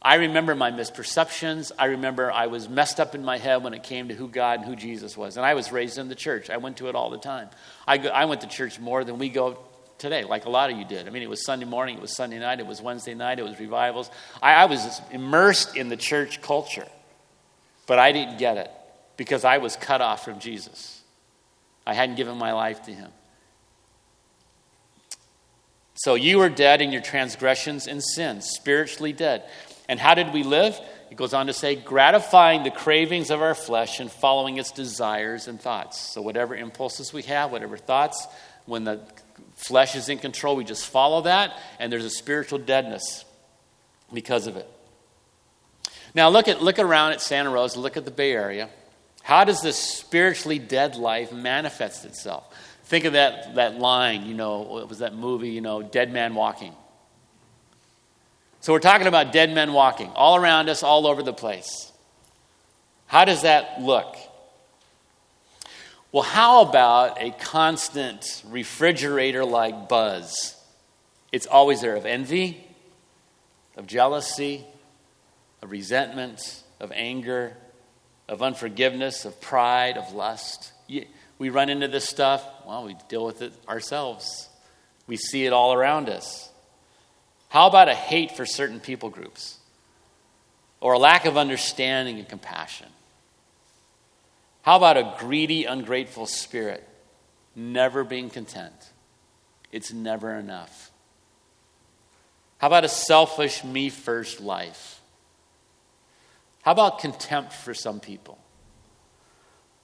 I 0.03 0.15
remember 0.15 0.53
my 0.53 0.69
misperceptions. 0.69 1.71
I 1.79 1.85
remember 1.85 2.31
I 2.31 2.45
was 2.45 2.69
messed 2.69 2.99
up 2.99 3.15
in 3.15 3.25
my 3.25 3.39
head 3.39 3.63
when 3.63 3.73
it 3.73 3.81
came 3.81 4.09
to 4.09 4.13
who 4.13 4.27
God 4.27 4.59
and 4.59 4.69
who 4.69 4.75
Jesus 4.75 5.17
was. 5.17 5.35
And 5.35 5.43
I 5.43 5.55
was 5.55 5.71
raised 5.71 5.97
in 5.97 6.09
the 6.09 6.15
church. 6.15 6.51
I 6.51 6.57
went 6.57 6.77
to 6.77 6.89
it 6.89 6.95
all 6.95 7.09
the 7.09 7.17
time. 7.17 7.49
I, 7.87 7.97
go, 7.97 8.09
I 8.09 8.25
went 8.25 8.41
to 8.41 8.47
church 8.47 8.79
more 8.79 9.03
than 9.03 9.17
we 9.17 9.29
go 9.29 9.57
today, 9.97 10.23
like 10.23 10.45
a 10.45 10.49
lot 10.49 10.69
of 10.69 10.77
you 10.77 10.85
did. 10.85 11.07
I 11.07 11.11
mean, 11.11 11.23
it 11.23 11.29
was 11.29 11.45
Sunday 11.45 11.65
morning, 11.65 11.97
it 11.97 12.01
was 12.01 12.15
Sunday 12.15 12.39
night, 12.39 12.59
it 12.59 12.67
was 12.67 12.81
Wednesday 12.81 13.13
night, 13.13 13.39
it 13.39 13.43
was 13.43 13.59
revivals. 13.59 14.09
I, 14.41 14.53
I 14.53 14.65
was 14.65 15.01
immersed 15.11 15.75
in 15.75 15.89
the 15.89 15.97
church 15.97 16.41
culture, 16.41 16.87
but 17.87 17.99
I 17.99 18.11
didn't 18.11 18.37
get 18.37 18.57
it 18.57 18.71
because 19.17 19.45
I 19.45 19.57
was 19.59 19.75
cut 19.75 20.01
off 20.01 20.25
from 20.25 20.39
Jesus. 20.39 21.01
I 21.85 21.93
hadn't 21.93 22.15
given 22.15 22.37
my 22.37 22.53
life 22.53 22.83
to 22.83 22.91
him. 22.91 23.11
So 25.95 26.15
you 26.15 26.39
were 26.39 26.49
dead 26.49 26.81
in 26.81 26.91
your 26.91 27.01
transgressions 27.01 27.87
and 27.87 28.03
sins, 28.03 28.47
spiritually 28.49 29.13
dead. 29.13 29.43
And 29.87 29.99
how 29.99 30.13
did 30.13 30.33
we 30.33 30.43
live? 30.43 30.77
It 31.09 31.15
goes 31.15 31.33
on 31.33 31.47
to 31.47 31.53
say, 31.53 31.75
gratifying 31.75 32.63
the 32.63 32.71
cravings 32.71 33.29
of 33.29 33.41
our 33.41 33.55
flesh 33.55 33.99
and 33.99 34.11
following 34.11 34.57
its 34.57 34.71
desires 34.71 35.47
and 35.47 35.61
thoughts. 35.61 35.99
So, 35.99 36.21
whatever 36.21 36.55
impulses 36.55 37.13
we 37.13 37.21
have, 37.23 37.51
whatever 37.51 37.77
thoughts, 37.77 38.27
when 38.65 38.83
the 38.83 38.99
flesh 39.55 39.95
is 39.95 40.09
in 40.09 40.19
control, 40.19 40.55
we 40.55 40.63
just 40.63 40.87
follow 40.87 41.21
that, 41.23 41.59
and 41.79 41.91
there's 41.91 42.05
a 42.05 42.09
spiritual 42.09 42.59
deadness 42.59 43.25
because 44.13 44.47
of 44.47 44.57
it. 44.57 44.69
Now, 46.13 46.29
look, 46.29 46.47
at, 46.47 46.61
look 46.61 46.79
around 46.79 47.13
at 47.13 47.21
Santa 47.21 47.49
Rosa, 47.49 47.79
look 47.79 47.97
at 47.97 48.05
the 48.05 48.11
Bay 48.11 48.31
Area. 48.31 48.69
How 49.23 49.43
does 49.43 49.61
this 49.61 49.77
spiritually 49.77 50.59
dead 50.59 50.95
life 50.95 51.33
manifest 51.33 52.05
itself? 52.05 52.53
Think 52.85 53.05
of 53.05 53.13
that, 53.13 53.55
that 53.55 53.79
line, 53.79 54.25
you 54.25 54.35
know, 54.35 54.77
it 54.77 54.87
was 54.87 54.99
that 54.99 55.15
movie, 55.15 55.49
you 55.49 55.61
know, 55.61 55.81
Dead 55.81 56.13
Man 56.13 56.35
Walking. 56.35 56.73
So 58.61 58.73
we're 58.73 58.79
talking 58.79 59.07
about 59.07 59.31
dead 59.31 59.53
men 59.53 59.73
walking 59.73 60.09
all 60.15 60.35
around 60.35 60.69
us, 60.69 60.81
all 60.81 61.05
over 61.05 61.21
the 61.21 61.33
place. 61.33 61.91
How 63.05 63.25
does 63.25 63.43
that 63.43 63.81
look? 63.81 64.15
Well, 66.11 66.23
how 66.23 66.61
about 66.61 67.21
a 67.21 67.31
constant 67.31 68.43
refrigerator 68.47 69.43
like 69.43 69.89
buzz? 69.89 70.55
It's 71.31 71.45
always 71.45 71.81
there 71.81 71.95
of 71.95 72.05
envy, 72.05 72.65
of 73.75 73.85
jealousy, 73.87 74.63
of 75.61 75.71
resentment, 75.71 76.63
of 76.79 76.91
anger, 76.93 77.57
of 78.29 78.41
unforgiveness, 78.41 79.25
of 79.25 79.41
pride, 79.41 79.97
of 79.97 80.13
lust. 80.13 80.71
We 81.37 81.49
run 81.49 81.69
into 81.69 81.89
this 81.89 82.07
stuff, 82.07 82.45
well, 82.65 82.85
we 82.85 82.95
deal 83.09 83.25
with 83.25 83.41
it 83.41 83.51
ourselves. 83.67 84.47
We 85.07 85.17
see 85.17 85.45
it 85.45 85.51
all 85.51 85.73
around 85.73 86.07
us. 86.09 86.49
How 87.49 87.67
about 87.67 87.89
a 87.89 87.93
hate 87.93 88.31
for 88.31 88.45
certain 88.45 88.79
people 88.79 89.09
groups? 89.09 89.57
Or 90.79 90.93
a 90.93 90.99
lack 90.99 91.25
of 91.25 91.37
understanding 91.37 92.19
and 92.19 92.27
compassion? 92.27 92.87
How 94.65 94.77
about 94.77 94.97
a 94.97 95.13
greedy, 95.19 95.65
ungrateful 95.65 96.25
spirit? 96.25 96.83
Never 97.55 98.03
being 98.03 98.31
content. 98.31 98.73
It's 99.71 99.93
never 99.93 100.33
enough. 100.33 100.89
How 102.57 102.65
about 102.65 102.83
a 102.83 102.89
selfish, 102.89 103.63
me 103.63 103.89
first 103.89 104.41
life? 104.41 105.01
How 106.63 106.71
about 106.71 106.97
contempt 106.97 107.53
for 107.53 107.75
some 107.75 107.99
people? 107.99 108.39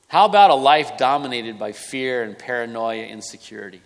How 0.07 0.25
about 0.25 0.49
a 0.49 0.55
life 0.55 0.97
dominated 0.97 1.59
by 1.59 1.73
fear 1.73 2.23
and 2.23 2.35
paranoia, 2.35 3.03
insecurity? 3.03 3.81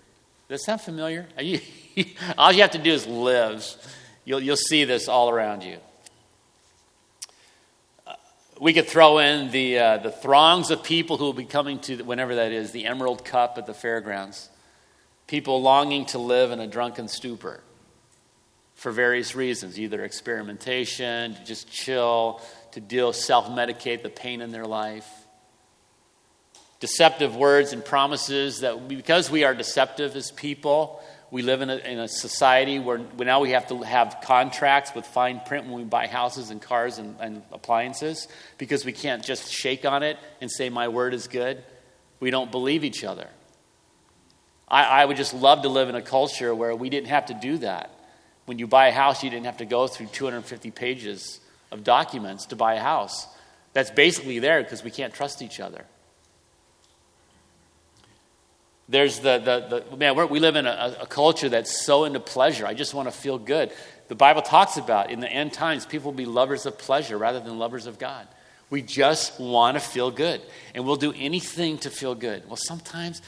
Does 0.48 0.62
that 0.62 0.66
sound 0.66 0.82
familiar? 0.82 1.28
You, 1.38 1.60
all 2.38 2.54
you 2.54 2.62
have 2.62 2.72
to 2.72 2.78
do 2.78 2.94
is 2.94 3.06
live. 3.06 3.66
You'll, 4.24 4.40
you'll 4.40 4.56
see 4.56 4.86
this 4.86 5.10
all 5.10 5.30
around 5.30 5.64
you. 5.64 5.78
We 8.60 8.74
could 8.74 8.88
throw 8.88 9.18
in 9.20 9.52
the, 9.52 9.80
uh, 9.80 9.98
the 9.98 10.12
throngs 10.12 10.72
of 10.72 10.84
people 10.84 11.18
who 11.18 11.26
will 11.26 11.34
be 11.34 11.46
coming 11.46 11.80
to, 11.80 12.02
whenever 12.04 12.36
that 12.36 12.52
is, 12.52 12.72
the 12.72 12.86
Emerald 12.86 13.26
Cup 13.26 13.58
at 13.58 13.66
the 13.66 13.74
fairgrounds. 13.74 14.50
People 15.28 15.62
longing 15.62 16.06
to 16.08 16.20
live 16.20 16.52
in 16.52 16.60
a 16.60 16.68
drunken 16.68 17.08
stupor 17.08 17.62
for 18.76 18.92
various 18.92 19.36
reasons 19.36 19.80
either 19.80 20.04
experimentation, 20.04 21.36
to 21.36 21.44
just 21.44 21.70
chill, 21.70 22.42
to 22.72 22.80
deal, 22.80 23.12
self 23.12 23.48
medicate 23.48 24.04
the 24.04 24.10
pain 24.10 24.42
in 24.42 24.52
their 24.52 24.66
life 24.66 25.08
deceptive 26.80 27.36
words 27.36 27.74
and 27.74 27.84
promises 27.84 28.60
that 28.60 28.88
because 28.88 29.32
we 29.32 29.44
are 29.44 29.56
deceptive 29.56 30.16
as 30.16 30.32
people, 30.32 31.02
we 31.36 31.42
live 31.42 31.60
in 31.60 31.70
a, 31.70 31.76
in 31.76 32.00
a 32.00 32.08
society 32.08 32.80
where 32.80 33.02
now 33.20 33.42
we 33.42 33.50
have 33.50 33.68
to 33.68 33.82
have 33.82 34.20
contracts 34.24 34.96
with 34.96 35.06
fine 35.06 35.42
print 35.46 35.66
when 35.66 35.76
we 35.76 35.84
buy 35.84 36.08
houses 36.08 36.50
and 36.50 36.62
cars 36.62 36.98
and, 36.98 37.18
and 37.20 37.42
appliances 37.52 38.30
because 38.58 38.86
we 38.86 38.94
can't 38.94 39.22
just 39.22 39.52
shake 39.52 39.84
on 39.84 40.02
it 40.02 40.18
and 40.40 40.50
say, 40.50 40.70
My 40.70 40.88
word 40.88 41.14
is 41.14 41.28
good. 41.28 41.62
We 42.22 42.32
don't 42.32 42.52
believe 42.52 42.86
each 42.86 43.04
other. 43.04 43.28
I, 44.70 45.02
I 45.02 45.04
would 45.04 45.18
just 45.18 45.34
love 45.34 45.64
to 45.64 45.68
live 45.68 45.90
in 45.90 45.96
a 45.96 46.02
culture 46.02 46.56
where 46.56 46.74
we 46.74 46.90
didn't 46.90 47.10
have 47.10 47.26
to 47.26 47.34
do 47.34 47.58
that. 47.58 47.92
When 48.46 48.58
you 48.58 48.66
buy 48.66 48.88
a 48.88 48.94
house, 48.94 49.22
you 49.22 49.30
didn't 49.30 49.48
have 49.48 49.58
to 49.58 49.66
go 49.66 49.88
through 49.88 50.08
250 50.14 50.72
pages 50.72 51.42
of 51.70 51.84
documents 51.84 52.46
to 52.46 52.56
buy 52.56 52.76
a 52.76 52.82
house. 52.82 53.28
That's 53.74 53.92
basically 53.92 54.40
there 54.40 54.64
because 54.64 54.86
we 54.86 54.90
can't 54.90 55.14
trust 55.14 55.42
each 55.42 55.60
other. 55.60 55.84
There's 58.88 59.20
the, 59.20 59.40
the, 59.40 59.84
the 59.90 59.98
man, 59.98 60.30
we 60.30 60.40
live 60.40 60.56
in 60.56 60.68
a, 60.68 60.98
a 61.02 61.08
culture 61.08 61.50
that's 61.50 61.86
so 61.86 62.06
into 62.06 62.20
pleasure. 62.20 62.68
I 62.68 62.74
just 62.74 62.94
want 62.94 63.08
to 63.08 63.12
feel 63.12 63.40
good. 63.40 63.72
The 64.08 64.16
Bible 64.16 64.44
talks 64.44 64.78
about 64.78 65.10
in 65.10 65.20
the 65.20 65.32
end 65.32 65.54
times, 65.54 65.86
people 65.86 66.12
will 66.12 66.18
be 66.18 66.26
lovers 66.26 66.68
of 66.68 66.78
pleasure 66.78 67.18
rather 67.18 67.40
than 67.40 67.58
lovers 67.58 67.88
of 67.88 67.98
God. 67.98 68.28
We 68.70 68.82
just 68.82 69.40
want 69.40 69.76
to 69.76 69.80
feel 69.80 70.12
good, 70.12 70.42
and 70.74 70.86
we'll 70.86 70.96
do 70.96 71.14
anything 71.16 71.78
to 71.80 71.90
feel 71.90 72.16
good. 72.16 72.48
Well, 72.48 72.58
sometimes 72.58 73.22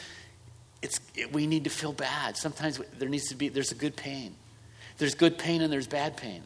it's, 0.82 1.00
it, 1.16 1.34
we 1.34 1.48
need 1.48 1.64
to 1.64 1.70
feel 1.70 1.94
bad. 1.94 2.38
Sometimes 2.38 2.80
there 2.98 3.10
needs 3.10 3.30
to 3.30 3.36
be, 3.36 3.50
there's 3.50 3.72
a 3.72 3.76
good 3.76 3.96
pain. 3.96 4.36
There's 4.98 5.16
good 5.16 5.38
pain 5.38 5.62
and 5.62 5.72
there's 5.72 5.88
bad 5.88 6.18
pain. 6.18 6.42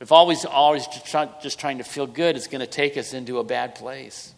If 0.00 0.12
always, 0.12 0.44
always 0.44 0.86
just 0.86 1.58
trying 1.60 1.78
to 1.78 1.84
feel 1.84 2.06
good, 2.06 2.36
it's 2.36 2.48
going 2.48 2.60
to 2.60 2.66
take 2.66 2.96
us 2.96 3.14
into 3.14 3.38
a 3.38 3.44
bad 3.44 3.74
place. 3.74 4.34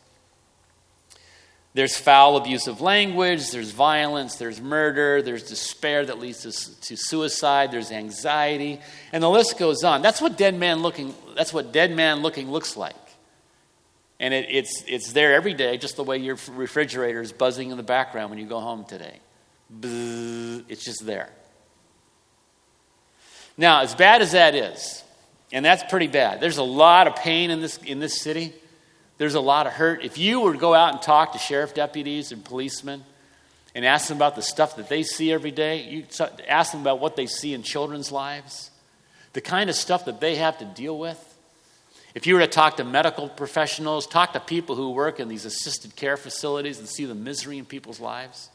There's 1.74 1.96
foul, 1.96 2.36
abuse 2.36 2.68
of 2.68 2.80
language, 2.80 3.50
there's 3.50 3.72
violence, 3.72 4.36
there's 4.36 4.60
murder, 4.60 5.20
there's 5.22 5.42
despair 5.42 6.06
that 6.06 6.20
leads 6.20 6.42
to, 6.42 6.80
to 6.82 6.96
suicide, 6.96 7.72
there's 7.72 7.90
anxiety, 7.90 8.80
and 9.12 9.20
the 9.20 9.28
list 9.28 9.58
goes 9.58 9.82
on. 9.82 10.00
That's 10.00 10.20
what 10.20 10.38
dead 10.38 10.54
man 10.54 10.82
looking, 10.82 11.14
that's 11.36 11.52
what 11.52 11.72
dead 11.72 11.90
man 11.90 12.22
looking 12.22 12.48
looks 12.48 12.76
like. 12.76 12.94
And 14.20 14.32
it, 14.32 14.46
it's, 14.48 14.84
it's 14.86 15.12
there 15.12 15.34
every 15.34 15.52
day, 15.52 15.76
just 15.76 15.96
the 15.96 16.04
way 16.04 16.18
your 16.18 16.38
refrigerator 16.52 17.20
is 17.20 17.32
buzzing 17.32 17.72
in 17.72 17.76
the 17.76 17.82
background 17.82 18.30
when 18.30 18.38
you 18.38 18.46
go 18.46 18.60
home 18.60 18.84
today. 18.84 19.18
It's 19.82 20.84
just 20.84 21.04
there. 21.04 21.30
Now, 23.56 23.80
as 23.80 23.96
bad 23.96 24.22
as 24.22 24.30
that 24.30 24.54
is, 24.54 25.02
and 25.50 25.64
that's 25.64 25.82
pretty 25.90 26.06
bad, 26.06 26.40
there's 26.40 26.58
a 26.58 26.62
lot 26.62 27.08
of 27.08 27.16
pain 27.16 27.50
in 27.50 27.60
this, 27.60 27.78
in 27.78 27.98
this 27.98 28.20
city. 28.20 28.52
There's 29.18 29.34
a 29.34 29.40
lot 29.40 29.66
of 29.66 29.72
hurt. 29.72 30.02
If 30.04 30.18
you 30.18 30.40
were 30.40 30.52
to 30.52 30.58
go 30.58 30.74
out 30.74 30.92
and 30.92 31.02
talk 31.02 31.32
to 31.32 31.38
sheriff 31.38 31.74
deputies 31.74 32.32
and 32.32 32.44
policemen 32.44 33.04
and 33.74 33.84
ask 33.84 34.08
them 34.08 34.18
about 34.18 34.34
the 34.36 34.42
stuff 34.42 34.76
that 34.76 34.88
they 34.88 35.02
see 35.02 35.32
every 35.32 35.50
day, 35.50 35.82
you 35.88 36.04
ask 36.48 36.72
them 36.72 36.80
about 36.80 37.00
what 37.00 37.16
they 37.16 37.26
see 37.26 37.54
in 37.54 37.62
children's 37.62 38.10
lives, 38.10 38.70
the 39.32 39.40
kind 39.40 39.70
of 39.70 39.76
stuff 39.76 40.04
that 40.06 40.20
they 40.20 40.36
have 40.36 40.58
to 40.58 40.64
deal 40.64 40.98
with. 40.98 41.30
If 42.14 42.26
you 42.26 42.34
were 42.34 42.40
to 42.40 42.46
talk 42.46 42.76
to 42.76 42.84
medical 42.84 43.28
professionals, 43.28 44.06
talk 44.06 44.34
to 44.34 44.40
people 44.40 44.76
who 44.76 44.90
work 44.90 45.18
in 45.18 45.28
these 45.28 45.44
assisted 45.44 45.96
care 45.96 46.16
facilities 46.16 46.78
and 46.78 46.88
see 46.88 47.04
the 47.04 47.14
misery 47.14 47.58
in 47.58 47.64
people's 47.64 47.98
lives. 47.98 48.50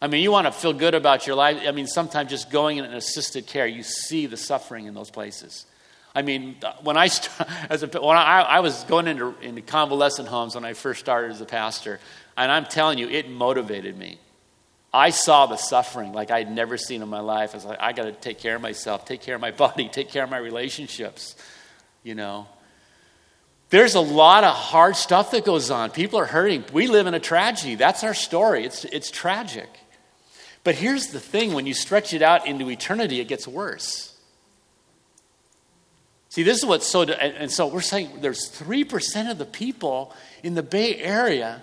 I 0.00 0.08
mean, 0.08 0.24
you 0.24 0.32
want 0.32 0.48
to 0.48 0.52
feel 0.52 0.72
good 0.72 0.94
about 0.94 1.28
your 1.28 1.36
life. 1.36 1.62
I 1.64 1.70
mean, 1.70 1.86
sometimes 1.86 2.30
just 2.30 2.50
going 2.50 2.78
in 2.78 2.84
an 2.84 2.94
assisted 2.94 3.46
care, 3.46 3.68
you 3.68 3.84
see 3.84 4.26
the 4.26 4.36
suffering 4.36 4.86
in 4.86 4.94
those 4.94 5.10
places. 5.10 5.64
I 6.14 6.22
mean, 6.22 6.56
when 6.82 6.96
I, 6.96 7.04
as 7.70 7.82
a, 7.82 7.86
when 7.86 8.16
I, 8.16 8.42
I 8.42 8.60
was 8.60 8.84
going 8.84 9.06
into, 9.06 9.34
into 9.40 9.62
convalescent 9.62 10.28
homes 10.28 10.54
when 10.54 10.64
I 10.64 10.74
first 10.74 11.00
started 11.00 11.30
as 11.30 11.40
a 11.40 11.46
pastor, 11.46 12.00
and 12.36 12.50
I'm 12.50 12.64
telling 12.64 12.98
you, 12.98 13.08
it 13.08 13.28
motivated 13.28 13.96
me. 13.96 14.18
I 14.94 15.10
saw 15.10 15.46
the 15.46 15.56
suffering 15.56 16.12
like 16.12 16.30
I'd 16.30 16.50
never 16.50 16.76
seen 16.76 17.00
in 17.00 17.08
my 17.08 17.20
life. 17.20 17.52
I 17.52 17.56
was 17.56 17.64
like, 17.64 17.80
I 17.80 17.92
got 17.92 18.04
to 18.04 18.12
take 18.12 18.38
care 18.38 18.56
of 18.56 18.62
myself, 18.62 19.06
take 19.06 19.22
care 19.22 19.34
of 19.34 19.40
my 19.40 19.50
body, 19.64 19.88
take 19.88 20.10
care 20.10 20.24
of 20.24 20.30
my 20.30 20.38
relationships, 20.38 21.34
you 22.02 22.14
know. 22.14 22.46
There's 23.70 23.94
a 23.94 24.00
lot 24.00 24.44
of 24.44 24.54
hard 24.54 24.96
stuff 24.96 25.30
that 25.30 25.46
goes 25.46 25.70
on. 25.70 25.92
People 25.92 26.18
are 26.18 26.26
hurting. 26.26 26.62
We 26.74 26.88
live 26.88 27.06
in 27.06 27.14
a 27.14 27.20
tragedy. 27.20 27.74
That's 27.74 28.04
our 28.04 28.12
story. 28.12 28.66
It's, 28.66 28.84
it's 28.84 29.10
tragic. 29.10 29.70
But 30.62 30.74
here's 30.74 31.06
the 31.06 31.20
thing 31.20 31.54
when 31.54 31.64
you 31.64 31.72
stretch 31.72 32.12
it 32.12 32.20
out 32.20 32.46
into 32.46 32.68
eternity, 32.68 33.20
it 33.20 33.28
gets 33.28 33.48
worse. 33.48 34.11
See, 36.32 36.44
this 36.44 36.56
is 36.56 36.64
what's 36.64 36.86
so, 36.86 37.02
and 37.02 37.52
so 37.52 37.66
we're 37.66 37.82
saying 37.82 38.22
there's 38.22 38.50
3% 38.50 39.30
of 39.30 39.36
the 39.36 39.44
people 39.44 40.14
in 40.42 40.54
the 40.54 40.62
Bay 40.62 40.96
Area 40.96 41.60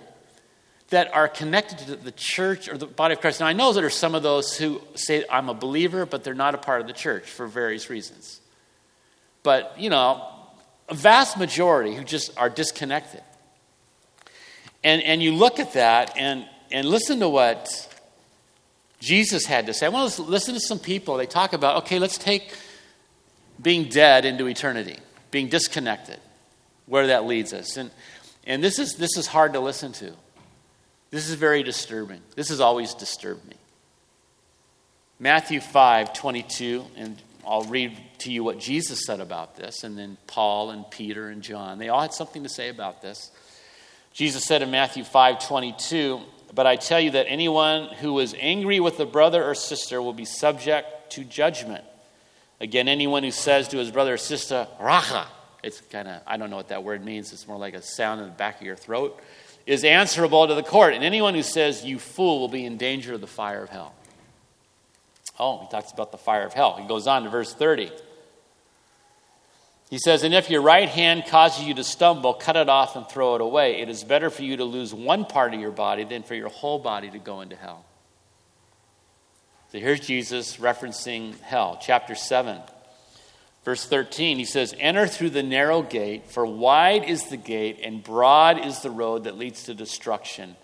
that 0.90 1.12
are 1.12 1.26
connected 1.26 1.78
to 1.88 1.96
the 1.96 2.12
church 2.12 2.68
or 2.68 2.78
the 2.78 2.86
body 2.86 3.14
of 3.14 3.20
Christ. 3.20 3.40
Now, 3.40 3.46
I 3.46 3.52
know 3.52 3.72
there 3.72 3.84
are 3.84 3.90
some 3.90 4.14
of 4.14 4.22
those 4.22 4.56
who 4.56 4.80
say, 4.94 5.24
I'm 5.28 5.48
a 5.48 5.54
believer, 5.54 6.06
but 6.06 6.22
they're 6.22 6.34
not 6.34 6.54
a 6.54 6.58
part 6.58 6.80
of 6.80 6.86
the 6.86 6.92
church 6.92 7.24
for 7.28 7.48
various 7.48 7.90
reasons. 7.90 8.40
But, 9.42 9.74
you 9.76 9.90
know, 9.90 10.24
a 10.88 10.94
vast 10.94 11.36
majority 11.36 11.96
who 11.96 12.04
just 12.04 12.38
are 12.38 12.48
disconnected. 12.48 13.24
And, 14.84 15.02
and 15.02 15.20
you 15.20 15.34
look 15.34 15.58
at 15.58 15.72
that 15.72 16.16
and, 16.16 16.46
and 16.70 16.86
listen 16.86 17.18
to 17.18 17.28
what 17.28 17.92
Jesus 19.00 19.46
had 19.46 19.66
to 19.66 19.74
say. 19.74 19.86
I 19.86 19.88
want 19.88 20.12
to 20.12 20.22
listen 20.22 20.54
to 20.54 20.60
some 20.60 20.78
people. 20.78 21.16
They 21.16 21.26
talk 21.26 21.54
about, 21.54 21.78
okay, 21.78 21.98
let's 21.98 22.18
take 22.18 22.54
being 23.60 23.88
dead 23.88 24.24
into 24.24 24.46
eternity, 24.46 24.96
being 25.30 25.48
disconnected, 25.48 26.18
where 26.86 27.08
that 27.08 27.26
leads 27.26 27.52
us. 27.52 27.76
And, 27.76 27.90
and 28.46 28.62
this, 28.62 28.78
is, 28.78 28.96
this 28.96 29.16
is 29.16 29.26
hard 29.26 29.52
to 29.54 29.60
listen 29.60 29.92
to. 29.92 30.12
This 31.10 31.28
is 31.28 31.34
very 31.34 31.62
disturbing. 31.62 32.20
This 32.36 32.48
has 32.50 32.60
always 32.60 32.94
disturbed 32.94 33.44
me. 33.48 33.56
Matthew 35.18 35.60
5 35.60 36.14
22, 36.14 36.84
and 36.96 37.20
I'll 37.46 37.64
read 37.64 37.96
to 38.18 38.32
you 38.32 38.44
what 38.44 38.58
Jesus 38.58 39.04
said 39.04 39.20
about 39.20 39.56
this, 39.56 39.84
and 39.84 39.98
then 39.98 40.16
Paul 40.26 40.70
and 40.70 40.88
Peter 40.90 41.28
and 41.28 41.42
John. 41.42 41.78
They 41.78 41.88
all 41.88 42.00
had 42.00 42.14
something 42.14 42.42
to 42.42 42.48
say 42.48 42.68
about 42.68 43.02
this. 43.02 43.30
Jesus 44.12 44.44
said 44.44 44.62
in 44.62 44.70
Matthew 44.70 45.04
5 45.04 45.46
22, 45.46 46.20
But 46.54 46.66
I 46.66 46.76
tell 46.76 47.00
you 47.00 47.10
that 47.12 47.26
anyone 47.28 47.88
who 48.00 48.18
is 48.20 48.34
angry 48.38 48.80
with 48.80 48.98
a 49.00 49.06
brother 49.06 49.44
or 49.44 49.54
sister 49.54 50.00
will 50.00 50.12
be 50.12 50.24
subject 50.24 51.10
to 51.12 51.24
judgment. 51.24 51.84
Again, 52.60 52.88
anyone 52.88 53.22
who 53.22 53.30
says 53.30 53.68
to 53.68 53.78
his 53.78 53.90
brother 53.90 54.14
or 54.14 54.18
sister, 54.18 54.68
Raca, 54.78 55.26
it's 55.62 55.80
kind 55.80 56.08
of, 56.08 56.22
I 56.26 56.36
don't 56.36 56.50
know 56.50 56.56
what 56.56 56.68
that 56.68 56.84
word 56.84 57.04
means, 57.04 57.32
it's 57.32 57.48
more 57.48 57.58
like 57.58 57.74
a 57.74 57.82
sound 57.82 58.20
in 58.20 58.26
the 58.26 58.32
back 58.32 58.60
of 58.60 58.66
your 58.66 58.76
throat 58.76 59.20
is 59.66 59.84
answerable 59.84 60.48
to 60.48 60.54
the 60.54 60.62
court. 60.62 60.94
And 60.94 61.04
anyone 61.04 61.34
who 61.34 61.42
says, 61.42 61.84
you 61.84 61.98
fool, 61.98 62.40
will 62.40 62.48
be 62.48 62.64
in 62.64 62.76
danger 62.76 63.14
of 63.14 63.20
the 63.20 63.26
fire 63.26 63.62
of 63.62 63.70
hell. 63.70 63.94
Oh, 65.38 65.60
he 65.62 65.68
talks 65.68 65.92
about 65.92 66.12
the 66.12 66.18
fire 66.18 66.44
of 66.44 66.52
hell. 66.52 66.76
He 66.76 66.86
goes 66.86 67.06
on 67.06 67.22
to 67.22 67.30
verse 67.30 67.54
30. 67.54 67.90
He 69.88 69.98
says, 69.98 70.22
And 70.22 70.34
if 70.34 70.50
your 70.50 70.60
right 70.60 70.88
hand 70.88 71.24
causes 71.26 71.64
you 71.64 71.74
to 71.74 71.84
stumble, 71.84 72.34
cut 72.34 72.56
it 72.56 72.68
off 72.68 72.96
and 72.96 73.08
throw 73.08 73.36
it 73.36 73.40
away. 73.40 73.80
It 73.80 73.88
is 73.88 74.04
better 74.04 74.28
for 74.28 74.42
you 74.42 74.56
to 74.58 74.64
lose 74.64 74.92
one 74.92 75.24
part 75.24 75.54
of 75.54 75.60
your 75.60 75.70
body 75.70 76.04
than 76.04 76.22
for 76.22 76.34
your 76.34 76.48
whole 76.48 76.78
body 76.78 77.10
to 77.10 77.18
go 77.18 77.40
into 77.40 77.56
hell. 77.56 77.84
So 79.70 79.78
here's 79.78 80.00
Jesus 80.00 80.56
referencing 80.56 81.38
hell, 81.42 81.78
chapter 81.80 82.16
7. 82.16 82.60
Verse 83.64 83.86
13, 83.86 84.38
he 84.38 84.44
says, 84.44 84.74
Enter 84.80 85.06
through 85.06 85.30
the 85.30 85.44
narrow 85.44 85.80
gate, 85.82 86.28
for 86.28 86.44
wide 86.44 87.04
is 87.04 87.28
the 87.28 87.36
gate, 87.36 87.78
and 87.84 88.02
broad 88.02 88.64
is 88.64 88.80
the 88.80 88.90
road 88.90 89.24
that 89.24 89.38
leads 89.38 89.64
to 89.64 89.74
destruction, 89.74 90.56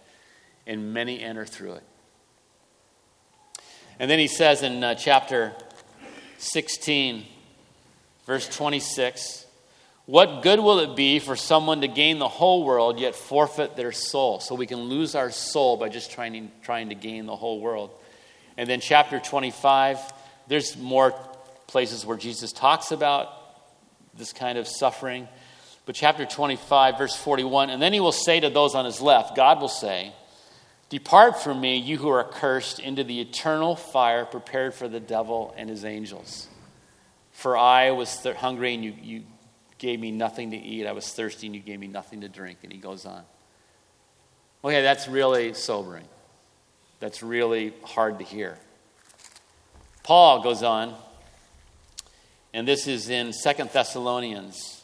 and 0.66 0.92
many 0.92 1.20
enter 1.20 1.44
through 1.44 1.74
it. 1.74 1.84
And 4.00 4.10
then 4.10 4.18
he 4.18 4.26
says 4.26 4.64
in 4.64 4.82
uh, 4.82 4.96
chapter 4.96 5.52
16, 6.38 7.26
verse 8.26 8.48
26, 8.48 9.46
What 10.06 10.42
good 10.42 10.58
will 10.58 10.80
it 10.80 10.96
be 10.96 11.20
for 11.20 11.36
someone 11.36 11.82
to 11.82 11.88
gain 11.88 12.18
the 12.18 12.26
whole 12.26 12.64
world 12.64 12.98
yet 12.98 13.14
forfeit 13.14 13.76
their 13.76 13.92
soul? 13.92 14.40
So 14.40 14.56
we 14.56 14.66
can 14.66 14.80
lose 14.80 15.14
our 15.14 15.30
soul 15.30 15.76
by 15.76 15.90
just 15.90 16.10
trying 16.10 16.50
trying 16.64 16.88
to 16.88 16.96
gain 16.96 17.26
the 17.26 17.36
whole 17.36 17.60
world. 17.60 17.90
And 18.56 18.68
then 18.68 18.80
chapter 18.80 19.18
25, 19.18 19.98
there's 20.48 20.76
more 20.76 21.12
places 21.66 22.06
where 22.06 22.16
Jesus 22.16 22.52
talks 22.52 22.90
about 22.90 23.28
this 24.16 24.32
kind 24.32 24.58
of 24.58 24.66
suffering. 24.66 25.28
But 25.84 25.94
chapter 25.94 26.24
25, 26.24 26.98
verse 26.98 27.14
41, 27.14 27.70
and 27.70 27.80
then 27.80 27.92
he 27.92 28.00
will 28.00 28.12
say 28.12 28.40
to 28.40 28.50
those 28.50 28.74
on 28.74 28.84
his 28.84 29.00
left, 29.00 29.36
God 29.36 29.60
will 29.60 29.68
say, 29.68 30.12
Depart 30.88 31.42
from 31.42 31.60
me, 31.60 31.78
you 31.78 31.98
who 31.98 32.08
are 32.08 32.22
cursed, 32.24 32.78
into 32.78 33.02
the 33.02 33.20
eternal 33.20 33.74
fire 33.74 34.24
prepared 34.24 34.72
for 34.72 34.88
the 34.88 35.00
devil 35.00 35.52
and 35.56 35.68
his 35.68 35.84
angels. 35.84 36.46
For 37.32 37.56
I 37.56 37.90
was 37.90 38.16
th- 38.22 38.36
hungry 38.36 38.74
and 38.74 38.84
you, 38.84 38.94
you 39.02 39.22
gave 39.78 39.98
me 39.98 40.12
nothing 40.12 40.52
to 40.52 40.56
eat. 40.56 40.86
I 40.86 40.92
was 40.92 41.12
thirsty 41.12 41.46
and 41.46 41.56
you 41.56 41.60
gave 41.60 41.80
me 41.80 41.88
nothing 41.88 42.20
to 42.20 42.28
drink. 42.28 42.58
And 42.62 42.72
he 42.72 42.78
goes 42.78 43.04
on. 43.04 43.22
Okay, 44.64 44.80
that's 44.80 45.08
really 45.08 45.54
sobering. 45.54 46.04
That's 47.00 47.22
really 47.22 47.74
hard 47.82 48.18
to 48.18 48.24
hear. 48.24 48.58
Paul 50.02 50.42
goes 50.42 50.62
on 50.62 50.94
and 52.56 52.66
this 52.66 52.86
is 52.86 53.10
in 53.10 53.34
Second 53.34 53.68
Thessalonians 53.70 54.82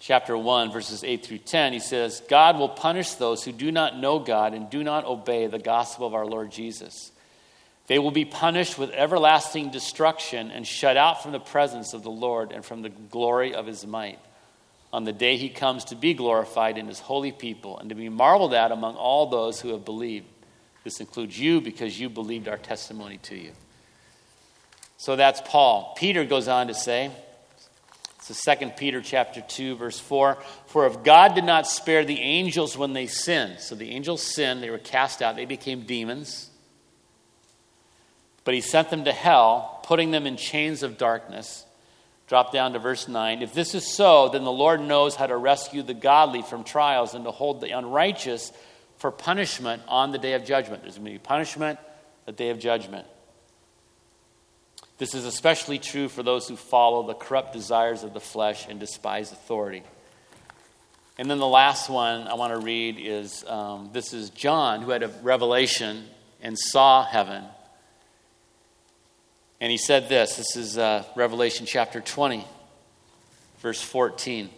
chapter 0.00 0.36
1, 0.36 0.70
verses 0.70 1.02
8 1.02 1.24
through 1.24 1.38
10. 1.38 1.72
He 1.72 1.78
says, 1.78 2.22
God 2.28 2.58
will 2.58 2.68
punish 2.68 3.12
those 3.12 3.42
who 3.42 3.52
do 3.52 3.72
not 3.72 3.96
know 3.96 4.18
God 4.18 4.52
and 4.52 4.68
do 4.68 4.84
not 4.84 5.06
obey 5.06 5.46
the 5.46 5.58
gospel 5.58 6.06
of 6.06 6.12
our 6.12 6.26
Lord 6.26 6.50
Jesus. 6.50 7.10
They 7.86 7.98
will 7.98 8.10
be 8.10 8.26
punished 8.26 8.78
with 8.78 8.90
everlasting 8.90 9.70
destruction 9.70 10.50
and 10.50 10.66
shut 10.66 10.98
out 10.98 11.22
from 11.22 11.32
the 11.32 11.40
presence 11.40 11.94
of 11.94 12.02
the 12.02 12.10
Lord 12.10 12.52
and 12.52 12.62
from 12.62 12.82
the 12.82 12.90
glory 12.90 13.54
of 13.54 13.66
his 13.66 13.86
might 13.86 14.18
on 14.92 15.04
the 15.04 15.12
day 15.12 15.36
he 15.36 15.48
comes 15.48 15.84
to 15.86 15.94
be 15.94 16.14
glorified 16.14 16.78
in 16.78 16.86
his 16.86 17.00
holy 17.00 17.32
people 17.32 17.78
and 17.78 17.88
to 17.90 17.94
be 17.94 18.08
marveled 18.08 18.54
at 18.54 18.72
among 18.72 18.96
all 18.96 19.26
those 19.26 19.60
who 19.60 19.70
have 19.70 19.84
believed. 19.84 20.26
This 20.84 21.00
includes 21.00 21.38
you 21.38 21.60
because 21.60 21.98
you 21.98 22.08
believed 22.08 22.48
our 22.48 22.56
testimony 22.56 23.18
to 23.24 23.36
you. 23.36 23.52
So 24.96 25.16
that's 25.16 25.40
Paul. 25.44 25.94
Peter 25.96 26.24
goes 26.24 26.48
on 26.48 26.68
to 26.68 26.74
say, 26.74 27.10
it's 28.16 28.44
the 28.44 28.56
2 28.56 28.70
Peter 28.76 29.00
chapter 29.00 29.40
2, 29.40 29.76
verse 29.76 30.00
4. 30.00 30.38
For 30.66 30.86
if 30.86 31.02
God 31.04 31.34
did 31.34 31.44
not 31.44 31.66
spare 31.66 32.04
the 32.04 32.18
angels 32.18 32.76
when 32.76 32.92
they 32.92 33.06
sinned, 33.06 33.60
so 33.60 33.74
the 33.74 33.90
angels 33.90 34.22
sinned, 34.22 34.62
they 34.62 34.70
were 34.70 34.78
cast 34.78 35.22
out, 35.22 35.36
they 35.36 35.44
became 35.44 35.82
demons. 35.82 36.50
But 38.44 38.54
he 38.54 38.60
sent 38.60 38.90
them 38.90 39.04
to 39.04 39.12
hell, 39.12 39.80
putting 39.84 40.10
them 40.10 40.26
in 40.26 40.36
chains 40.36 40.82
of 40.82 40.98
darkness. 40.98 41.64
Drop 42.28 42.52
down 42.52 42.74
to 42.74 42.78
verse 42.78 43.08
9. 43.08 43.42
If 43.42 43.54
this 43.54 43.74
is 43.74 43.86
so, 43.86 44.28
then 44.28 44.44
the 44.44 44.52
Lord 44.52 44.82
knows 44.82 45.16
how 45.16 45.26
to 45.26 45.36
rescue 45.36 45.82
the 45.82 45.94
godly 45.94 46.42
from 46.42 46.62
trials 46.62 47.14
and 47.14 47.24
to 47.24 47.30
hold 47.30 47.62
the 47.62 47.70
unrighteous 47.70 48.52
for 48.98 49.10
punishment 49.10 49.82
on 49.88 50.12
the 50.12 50.18
day 50.18 50.34
of 50.34 50.44
judgment. 50.44 50.82
There's 50.82 50.96
going 50.96 51.06
to 51.06 51.12
be 51.12 51.18
punishment, 51.18 51.78
the 52.26 52.32
day 52.32 52.50
of 52.50 52.58
judgment. 52.58 53.06
This 54.98 55.14
is 55.14 55.24
especially 55.24 55.78
true 55.78 56.08
for 56.08 56.22
those 56.22 56.48
who 56.48 56.56
follow 56.56 57.06
the 57.06 57.14
corrupt 57.14 57.54
desires 57.54 58.02
of 58.02 58.12
the 58.12 58.20
flesh 58.20 58.66
and 58.68 58.78
despise 58.78 59.32
authority. 59.32 59.82
And 61.16 61.30
then 61.30 61.38
the 61.38 61.46
last 61.46 61.88
one 61.88 62.28
I 62.28 62.34
want 62.34 62.52
to 62.52 62.58
read 62.58 62.98
is 63.00 63.44
um, 63.46 63.90
this 63.92 64.12
is 64.12 64.30
John, 64.30 64.82
who 64.82 64.90
had 64.90 65.02
a 65.02 65.08
revelation 65.22 66.04
and 66.42 66.58
saw 66.58 67.04
heaven. 67.04 67.44
And 69.60 69.70
he 69.70 69.78
said 69.78 70.08
this 70.08 70.36
this 70.36 70.56
is 70.56 70.78
uh, 70.78 71.04
Revelation 71.16 71.66
chapter 71.66 72.00
20, 72.00 72.44
verse 73.60 73.82
14. 73.82 74.50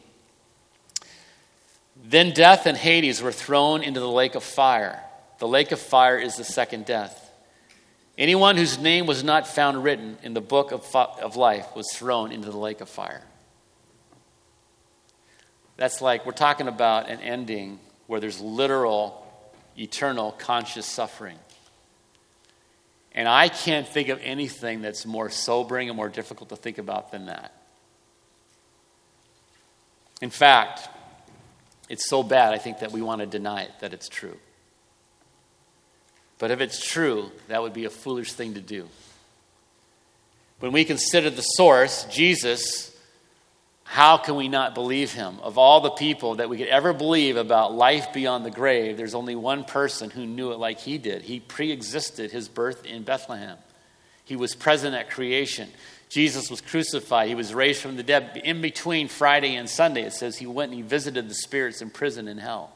Then 2.02 2.32
death 2.32 2.66
and 2.66 2.76
Hades 2.76 3.22
were 3.22 3.32
thrown 3.32 3.82
into 3.82 4.00
the 4.00 4.10
lake 4.10 4.34
of 4.34 4.42
fire. 4.42 5.02
The 5.38 5.48
lake 5.48 5.72
of 5.72 5.80
fire 5.80 6.18
is 6.18 6.36
the 6.36 6.44
second 6.44 6.86
death. 6.86 7.30
Anyone 8.18 8.56
whose 8.56 8.78
name 8.78 9.06
was 9.06 9.24
not 9.24 9.46
found 9.46 9.82
written 9.82 10.18
in 10.22 10.34
the 10.34 10.40
book 10.40 10.72
of, 10.72 10.94
of 10.94 11.36
life 11.36 11.66
was 11.74 11.90
thrown 11.92 12.32
into 12.32 12.50
the 12.50 12.58
lake 12.58 12.80
of 12.80 12.88
fire. 12.88 13.22
That's 15.76 16.02
like 16.02 16.26
we're 16.26 16.32
talking 16.32 16.68
about 16.68 17.08
an 17.08 17.20
ending 17.20 17.78
where 18.06 18.20
there's 18.20 18.38
literal, 18.38 19.26
eternal, 19.78 20.32
conscious 20.32 20.84
suffering. 20.84 21.38
And 23.12 23.28
I 23.28 23.48
can't 23.48 23.88
think 23.88 24.08
of 24.08 24.20
anything 24.22 24.82
that's 24.82 25.04
more 25.04 25.30
sobering 25.30 25.88
and 25.88 25.96
more 25.96 26.08
difficult 26.08 26.50
to 26.50 26.56
think 26.56 26.78
about 26.78 27.10
than 27.10 27.26
that. 27.26 27.52
In 30.20 30.30
fact, 30.30 30.88
it's 31.88 32.08
so 32.08 32.22
bad, 32.22 32.54
I 32.54 32.58
think, 32.58 32.80
that 32.80 32.92
we 32.92 33.02
want 33.02 33.20
to 33.20 33.26
deny 33.26 33.62
it, 33.62 33.72
that 33.80 33.92
it's 33.92 34.08
true. 34.08 34.36
But 36.38 36.50
if 36.50 36.60
it's 36.60 36.86
true, 36.86 37.30
that 37.48 37.60
would 37.62 37.72
be 37.72 37.84
a 37.84 37.90
foolish 37.90 38.32
thing 38.32 38.54
to 38.54 38.60
do. 38.60 38.88
When 40.60 40.72
we 40.72 40.84
consider 40.84 41.30
the 41.30 41.42
source, 41.42 42.04
Jesus, 42.04 42.89
how 43.90 44.18
can 44.18 44.36
we 44.36 44.46
not 44.46 44.72
believe 44.72 45.12
him? 45.12 45.40
Of 45.42 45.58
all 45.58 45.80
the 45.80 45.90
people 45.90 46.36
that 46.36 46.48
we 46.48 46.56
could 46.56 46.68
ever 46.68 46.92
believe 46.92 47.36
about 47.36 47.74
life 47.74 48.12
beyond 48.12 48.46
the 48.46 48.50
grave, 48.52 48.96
there's 48.96 49.16
only 49.16 49.34
one 49.34 49.64
person 49.64 50.10
who 50.10 50.26
knew 50.26 50.52
it 50.52 50.60
like 50.60 50.78
he 50.78 50.96
did. 50.96 51.22
He 51.22 51.40
pre 51.40 51.72
existed 51.72 52.30
his 52.30 52.48
birth 52.48 52.86
in 52.86 53.02
Bethlehem, 53.02 53.58
he 54.24 54.36
was 54.36 54.54
present 54.54 54.94
at 54.94 55.10
creation. 55.10 55.68
Jesus 56.08 56.50
was 56.50 56.60
crucified. 56.60 57.26
He 57.26 57.34
was 57.34 57.52
raised 57.52 57.82
from 57.82 57.96
the 57.96 58.04
dead. 58.04 58.40
In 58.44 58.60
between 58.60 59.08
Friday 59.08 59.56
and 59.56 59.68
Sunday, 59.68 60.02
it 60.02 60.12
says 60.12 60.36
he 60.36 60.46
went 60.46 60.70
and 60.70 60.80
he 60.80 60.86
visited 60.86 61.28
the 61.28 61.34
spirits 61.34 61.82
in 61.82 61.90
prison 61.90 62.28
in 62.28 62.38
hell. 62.38 62.72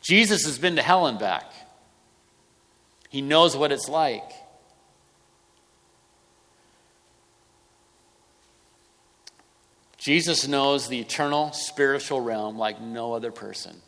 Jesus 0.00 0.46
has 0.46 0.58
been 0.58 0.76
to 0.76 0.82
hell 0.82 1.08
and 1.08 1.18
back. 1.18 1.52
He 3.10 3.20
knows 3.20 3.54
what 3.54 3.70
it's 3.70 3.88
like. 3.88 4.32
Jesus 10.02 10.48
knows 10.48 10.88
the 10.88 10.98
eternal 10.98 11.52
spiritual 11.52 12.20
realm 12.20 12.58
like 12.58 12.80
no 12.80 13.12
other 13.12 13.30
person. 13.30 13.80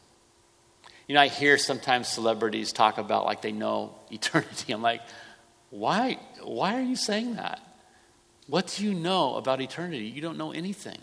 You 1.09 1.17
know, 1.17 1.21
I 1.21 1.27
hear 1.27 1.59
sometimes 1.59 2.07
celebrities 2.07 2.71
talk 2.73 2.99
about 2.99 3.25
like 3.25 3.43
they 3.43 3.51
know 3.51 3.97
eternity. 4.13 4.73
I'm 4.73 4.81
like, 4.81 5.01
why, 5.71 6.21
why 6.41 6.79
are 6.79 6.83
you 6.83 6.95
saying 6.95 7.35
that? 7.35 7.61
What 8.47 8.69
do 8.69 8.85
you 8.85 8.95
know 8.95 9.35
about 9.35 9.61
eternity? 9.61 10.05
You 10.05 10.23
don't 10.23 10.39
know 10.39 10.53
anything. 10.53 11.01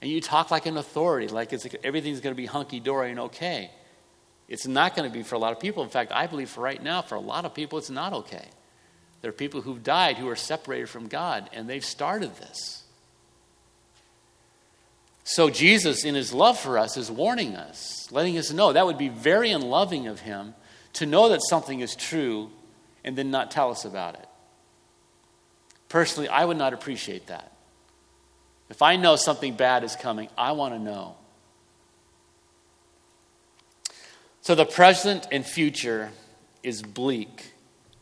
And 0.00 0.10
you 0.10 0.22
talk 0.22 0.50
like 0.50 0.64
an 0.64 0.78
authority, 0.78 1.28
like 1.28 1.52
it's, 1.52 1.66
everything's 1.84 2.20
going 2.20 2.34
to 2.34 2.40
be 2.40 2.46
hunky 2.46 2.80
dory 2.80 3.10
and 3.10 3.20
okay. 3.20 3.70
It's 4.48 4.66
not 4.66 4.96
going 4.96 5.06
to 5.08 5.12
be 5.12 5.22
for 5.22 5.34
a 5.34 5.38
lot 5.38 5.52
of 5.52 5.60
people. 5.60 5.82
In 5.82 5.90
fact, 5.90 6.12
I 6.12 6.26
believe 6.26 6.48
for 6.48 6.62
right 6.62 6.82
now, 6.82 7.02
for 7.02 7.16
a 7.16 7.20
lot 7.20 7.44
of 7.44 7.52
people, 7.52 7.76
it's 7.76 7.90
not 7.90 8.14
okay. 8.14 8.48
There 9.20 9.28
are 9.28 9.34
people 9.34 9.60
who've 9.60 9.82
died 9.82 10.16
who 10.16 10.30
are 10.30 10.36
separated 10.36 10.88
from 10.88 11.08
God, 11.08 11.50
and 11.52 11.68
they've 11.68 11.84
started 11.84 12.34
this. 12.36 12.81
So, 15.24 15.50
Jesus, 15.50 16.04
in 16.04 16.14
his 16.14 16.32
love 16.32 16.58
for 16.58 16.78
us, 16.78 16.96
is 16.96 17.10
warning 17.10 17.54
us, 17.54 18.10
letting 18.10 18.36
us 18.38 18.52
know 18.52 18.72
that 18.72 18.86
would 18.86 18.98
be 18.98 19.08
very 19.08 19.52
unloving 19.52 20.08
of 20.08 20.20
him 20.20 20.54
to 20.94 21.06
know 21.06 21.28
that 21.28 21.40
something 21.48 21.80
is 21.80 21.94
true 21.94 22.50
and 23.04 23.16
then 23.16 23.30
not 23.30 23.50
tell 23.50 23.70
us 23.70 23.84
about 23.84 24.14
it. 24.14 24.26
Personally, 25.88 26.28
I 26.28 26.44
would 26.44 26.56
not 26.56 26.72
appreciate 26.72 27.28
that. 27.28 27.52
If 28.68 28.82
I 28.82 28.96
know 28.96 29.16
something 29.16 29.54
bad 29.54 29.84
is 29.84 29.94
coming, 29.94 30.28
I 30.36 30.52
want 30.52 30.74
to 30.74 30.80
know. 30.80 31.16
So, 34.40 34.56
the 34.56 34.64
present 34.66 35.28
and 35.30 35.46
future 35.46 36.10
is 36.64 36.82
bleak 36.82 37.52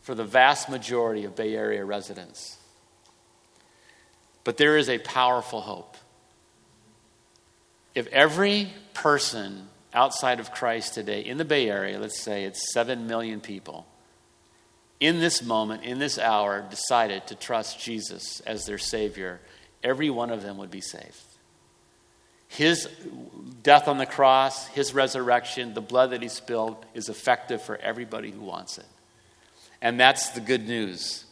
for 0.00 0.14
the 0.14 0.24
vast 0.24 0.70
majority 0.70 1.24
of 1.24 1.37
Bay 1.37 1.54
Area 1.54 1.85
residents. 1.85 2.56
But 4.42 4.56
there 4.56 4.78
is 4.78 4.88
a 4.88 4.98
powerful 4.98 5.61
hope. 5.61 5.96
If 7.94 8.07
every 8.09 8.72
person 8.94 9.68
outside 9.92 10.40
of 10.40 10.53
Christ 10.53 10.94
today 10.94 11.20
in 11.20 11.38
the 11.38 11.44
Bay 11.44 11.68
Area, 11.68 11.98
let's 11.98 12.18
say 12.18 12.44
it's 12.44 12.72
7 12.72 13.07
million 13.07 13.40
people, 13.40 13.87
in 15.00 15.18
this 15.18 15.42
moment, 15.42 15.83
in 15.83 15.98
this 15.98 16.18
hour, 16.18 16.64
decided 16.68 17.26
to 17.29 17.35
trust 17.35 17.81
Jesus 17.81 18.40
as 18.40 18.66
their 18.66 18.79
Savior, 18.79 19.40
every 19.83 20.11
one 20.11 20.31
of 20.31 20.42
them 20.42 20.59
would 20.59 20.70
be 20.70 20.83
saved. 20.83 21.22
His 22.48 22.88
death 23.62 23.88
on 23.88 23.98
the 23.98 24.07
cross, 24.07 24.66
His 24.68 24.92
resurrection, 24.92 25.72
the 25.72 25.81
blood 25.81 26.11
that 26.11 26.20
He 26.20 26.29
spilled 26.29 26.85
is 26.94 27.09
effective 27.09 27.62
for 27.62 27.76
everybody 27.76 28.31
who 28.31 28.42
wants 28.42 28.76
it. 28.76 28.87
And 29.81 29.98
that's 29.98 30.31
the 30.31 30.40
good 30.40 30.66
news. 30.66 31.24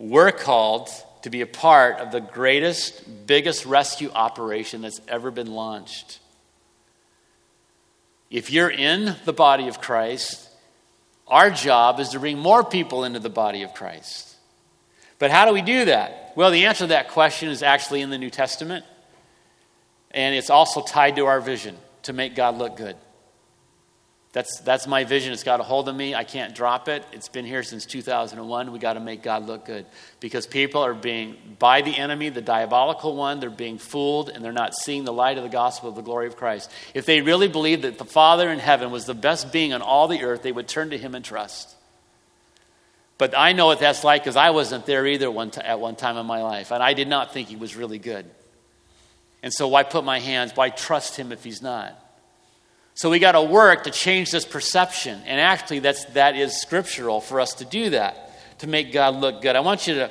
We're 0.00 0.32
called 0.32 0.90
to 1.22 1.30
be 1.30 1.40
a 1.40 1.46
part 1.46 1.98
of 1.98 2.12
the 2.12 2.20
greatest, 2.20 3.26
biggest 3.26 3.64
rescue 3.64 4.10
operation 4.10 4.82
that's 4.82 5.00
ever 5.08 5.30
been 5.30 5.52
launched. 5.52 6.18
If 8.30 8.50
you're 8.50 8.70
in 8.70 9.16
the 9.24 9.32
body 9.32 9.68
of 9.68 9.80
Christ, 9.80 10.48
our 11.26 11.50
job 11.50 12.00
is 12.00 12.10
to 12.10 12.20
bring 12.20 12.38
more 12.38 12.64
people 12.64 13.04
into 13.04 13.18
the 13.18 13.30
body 13.30 13.62
of 13.62 13.74
Christ. 13.74 14.36
But 15.18 15.30
how 15.30 15.46
do 15.46 15.52
we 15.52 15.62
do 15.62 15.84
that? 15.84 16.32
Well, 16.34 16.50
the 16.50 16.66
answer 16.66 16.84
to 16.84 16.88
that 16.88 17.08
question 17.10 17.48
is 17.48 17.62
actually 17.62 18.00
in 18.00 18.10
the 18.10 18.18
New 18.18 18.30
Testament, 18.30 18.84
and 20.10 20.34
it's 20.34 20.50
also 20.50 20.82
tied 20.82 21.16
to 21.16 21.26
our 21.26 21.40
vision 21.40 21.76
to 22.04 22.12
make 22.12 22.34
God 22.34 22.58
look 22.58 22.76
good. 22.76 22.96
That's, 24.32 24.60
that's 24.60 24.86
my 24.86 25.04
vision. 25.04 25.34
It's 25.34 25.42
got 25.42 25.60
a 25.60 25.62
hold 25.62 25.90
of 25.90 25.94
me. 25.94 26.14
I 26.14 26.24
can't 26.24 26.54
drop 26.54 26.88
it. 26.88 27.04
It's 27.12 27.28
been 27.28 27.44
here 27.44 27.62
since 27.62 27.84
2001. 27.84 28.72
We 28.72 28.78
got 28.78 28.94
to 28.94 29.00
make 29.00 29.22
God 29.22 29.46
look 29.46 29.66
good 29.66 29.84
because 30.20 30.46
people 30.46 30.82
are 30.82 30.94
being, 30.94 31.36
by 31.58 31.82
the 31.82 31.94
enemy, 31.94 32.30
the 32.30 32.40
diabolical 32.40 33.14
one, 33.14 33.40
they're 33.40 33.50
being 33.50 33.76
fooled 33.76 34.30
and 34.30 34.42
they're 34.42 34.50
not 34.50 34.74
seeing 34.74 35.04
the 35.04 35.12
light 35.12 35.36
of 35.36 35.42
the 35.42 35.50
gospel 35.50 35.90
of 35.90 35.96
the 35.96 36.02
glory 36.02 36.28
of 36.28 36.36
Christ. 36.36 36.70
If 36.94 37.04
they 37.04 37.20
really 37.20 37.48
believed 37.48 37.82
that 37.82 37.98
the 37.98 38.06
Father 38.06 38.48
in 38.48 38.58
heaven 38.58 38.90
was 38.90 39.04
the 39.04 39.14
best 39.14 39.52
being 39.52 39.74
on 39.74 39.82
all 39.82 40.08
the 40.08 40.22
earth, 40.22 40.42
they 40.42 40.52
would 40.52 40.66
turn 40.66 40.90
to 40.90 40.98
him 40.98 41.14
and 41.14 41.22
trust. 41.22 41.76
But 43.18 43.34
I 43.36 43.52
know 43.52 43.66
what 43.66 43.80
that's 43.80 44.02
like 44.02 44.22
because 44.22 44.36
I 44.36 44.50
wasn't 44.50 44.86
there 44.86 45.06
either 45.06 45.30
one 45.30 45.50
t- 45.50 45.60
at 45.60 45.78
one 45.78 45.94
time 45.94 46.16
in 46.16 46.24
my 46.26 46.42
life, 46.42 46.72
and 46.72 46.82
I 46.82 46.94
did 46.94 47.06
not 47.06 47.32
think 47.32 47.48
he 47.48 47.56
was 47.56 47.76
really 47.76 47.98
good. 47.98 48.28
And 49.44 49.52
so, 49.52 49.68
why 49.68 49.84
put 49.84 50.04
my 50.04 50.18
hands? 50.18 50.52
Why 50.56 50.70
trust 50.70 51.16
him 51.16 51.30
if 51.30 51.44
he's 51.44 51.62
not? 51.62 52.01
So 52.94 53.10
we 53.10 53.18
got 53.18 53.32
to 53.32 53.42
work 53.42 53.84
to 53.84 53.90
change 53.90 54.30
this 54.30 54.44
perception. 54.44 55.20
And 55.26 55.40
actually, 55.40 55.78
that's, 55.78 56.04
that 56.06 56.36
is 56.36 56.60
scriptural 56.60 57.20
for 57.20 57.40
us 57.40 57.54
to 57.54 57.64
do 57.64 57.90
that, 57.90 58.58
to 58.58 58.66
make 58.66 58.92
God 58.92 59.16
look 59.16 59.42
good. 59.42 59.56
I 59.56 59.60
want 59.60 59.86
you 59.86 59.94
to, 59.94 60.10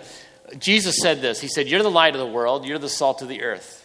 Jesus 0.57 0.97
said 0.97 1.21
this 1.21 1.39
He 1.39 1.47
said, 1.47 1.67
You're 1.67 1.83
the 1.83 1.91
light 1.91 2.15
of 2.15 2.19
the 2.19 2.31
world, 2.31 2.65
you're 2.65 2.79
the 2.79 2.89
salt 2.89 3.21
of 3.21 3.27
the 3.27 3.43
earth. 3.43 3.77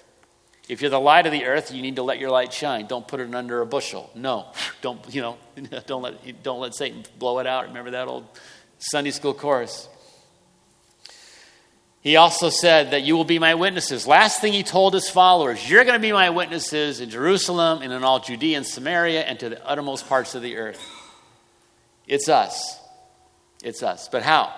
If 0.68 0.80
you're 0.80 0.90
the 0.90 0.98
light 0.98 1.26
of 1.26 1.32
the 1.32 1.44
earth, 1.44 1.70
you 1.70 1.80
need 1.80 1.96
to 1.96 2.02
let 2.02 2.18
your 2.18 2.30
light 2.30 2.52
shine. 2.52 2.86
Don't 2.86 3.06
put 3.06 3.20
it 3.20 3.32
under 3.32 3.60
a 3.60 3.66
bushel. 3.66 4.10
No, 4.16 4.46
don't, 4.80 5.00
you 5.14 5.22
know, 5.22 5.38
don't 5.86 6.02
let, 6.02 6.42
don't 6.42 6.60
let 6.60 6.74
Satan 6.74 7.04
blow 7.18 7.38
it 7.38 7.46
out. 7.46 7.68
Remember 7.68 7.92
that 7.92 8.08
old 8.08 8.26
Sunday 8.78 9.12
school 9.12 9.32
chorus? 9.32 9.88
He 12.06 12.14
also 12.14 12.50
said 12.50 12.92
that 12.92 13.02
you 13.02 13.16
will 13.16 13.24
be 13.24 13.40
my 13.40 13.56
witnesses. 13.56 14.06
Last 14.06 14.40
thing 14.40 14.52
he 14.52 14.62
told 14.62 14.94
his 14.94 15.10
followers, 15.10 15.68
you're 15.68 15.82
going 15.82 15.96
to 15.96 16.00
be 16.00 16.12
my 16.12 16.30
witnesses 16.30 17.00
in 17.00 17.10
Jerusalem 17.10 17.82
and 17.82 17.92
in 17.92 18.04
all 18.04 18.20
Judea 18.20 18.58
and 18.58 18.64
Samaria 18.64 19.22
and 19.22 19.40
to 19.40 19.48
the 19.48 19.66
uttermost 19.66 20.08
parts 20.08 20.36
of 20.36 20.42
the 20.42 20.56
earth. 20.56 20.80
It's 22.06 22.28
us. 22.28 22.78
It's 23.64 23.82
us. 23.82 24.08
But 24.08 24.22
how? 24.22 24.54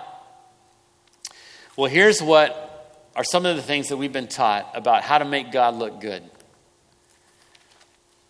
Well, 1.75 1.89
here's 1.89 2.21
what 2.21 3.09
are 3.15 3.23
some 3.23 3.47
of 3.47 3.55
the 3.55 3.63
things 3.63 3.89
that 3.89 3.97
we've 3.97 4.13
been 4.13 4.27
taught 4.27 4.69
about 4.75 5.01
how 5.01 5.17
to 5.17 5.25
make 5.25 5.51
God 5.51 5.73
look 5.73 5.99
good. 5.99 6.21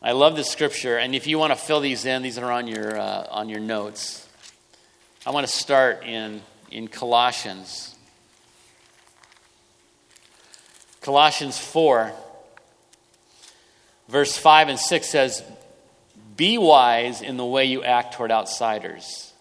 I 0.02 0.14
love 0.14 0.38
this 0.38 0.50
scripture, 0.50 0.98
and 0.98 1.14
if 1.14 1.28
you 1.28 1.38
want 1.38 1.52
to 1.52 1.60
fill 1.60 1.82
these 1.82 2.06
in, 2.06 2.22
these 2.22 2.38
are 2.38 2.54
on 2.54 2.68
your, 2.68 2.98
uh, 2.98 3.28
on 3.32 3.50
your 3.50 3.60
notes. 3.60 4.26
I 5.26 5.32
want 5.32 5.46
to 5.46 5.52
start 5.52 6.06
in, 6.06 6.42
in 6.72 6.88
Colossians 6.88 7.98
Colossians 11.10 11.58
4, 11.58 12.12
verse 14.10 14.38
5 14.38 14.70
and 14.70 14.78
6 14.78 15.10
says, 15.10 15.44
Be 16.38 16.60
wise 16.60 17.24
in 17.24 17.36
the 17.36 17.44
way 17.44 17.66
you 17.66 17.84
act 17.84 18.14
toward 18.14 18.32
outsiders. 18.32 19.34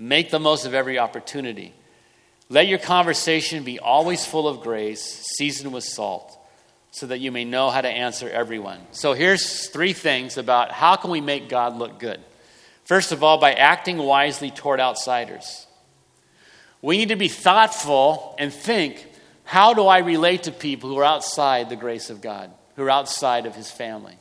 Make 0.00 0.32
the 0.32 0.40
most 0.40 0.66
of 0.66 0.74
every 0.74 0.98
opportunity. 0.98 1.72
Let 2.48 2.66
your 2.66 2.80
conversation 2.80 3.62
be 3.62 3.78
always 3.78 4.26
full 4.26 4.48
of 4.48 4.62
grace, 4.62 5.24
seasoned 5.38 5.72
with 5.72 5.84
salt, 5.84 6.36
so 6.90 7.06
that 7.06 7.20
you 7.20 7.30
may 7.30 7.44
know 7.44 7.70
how 7.70 7.82
to 7.82 7.88
answer 7.88 8.28
everyone. 8.28 8.80
So 8.90 9.12
here's 9.12 9.68
three 9.68 9.92
things 9.92 10.36
about 10.36 10.72
how 10.72 10.96
can 10.96 11.12
we 11.12 11.20
make 11.20 11.48
God 11.48 11.76
look 11.76 12.00
good. 12.00 12.18
First 12.84 13.12
of 13.12 13.22
all, 13.22 13.38
by 13.38 13.52
acting 13.52 13.98
wisely 13.98 14.50
toward 14.50 14.80
outsiders. 14.80 15.68
We 16.82 16.98
need 16.98 17.10
to 17.10 17.16
be 17.16 17.28
thoughtful 17.28 18.34
and 18.40 18.52
think 18.52 19.06
how 19.46 19.74
do 19.74 19.86
I 19.86 19.98
relate 19.98 20.42
to 20.42 20.52
people 20.52 20.90
who 20.90 20.98
are 20.98 21.04
outside 21.04 21.70
the 21.70 21.76
grace 21.76 22.10
of 22.10 22.20
God, 22.20 22.50
who 22.74 22.82
are 22.82 22.90
outside 22.90 23.46
of 23.46 23.54
His 23.54 23.70
family? 23.70 24.18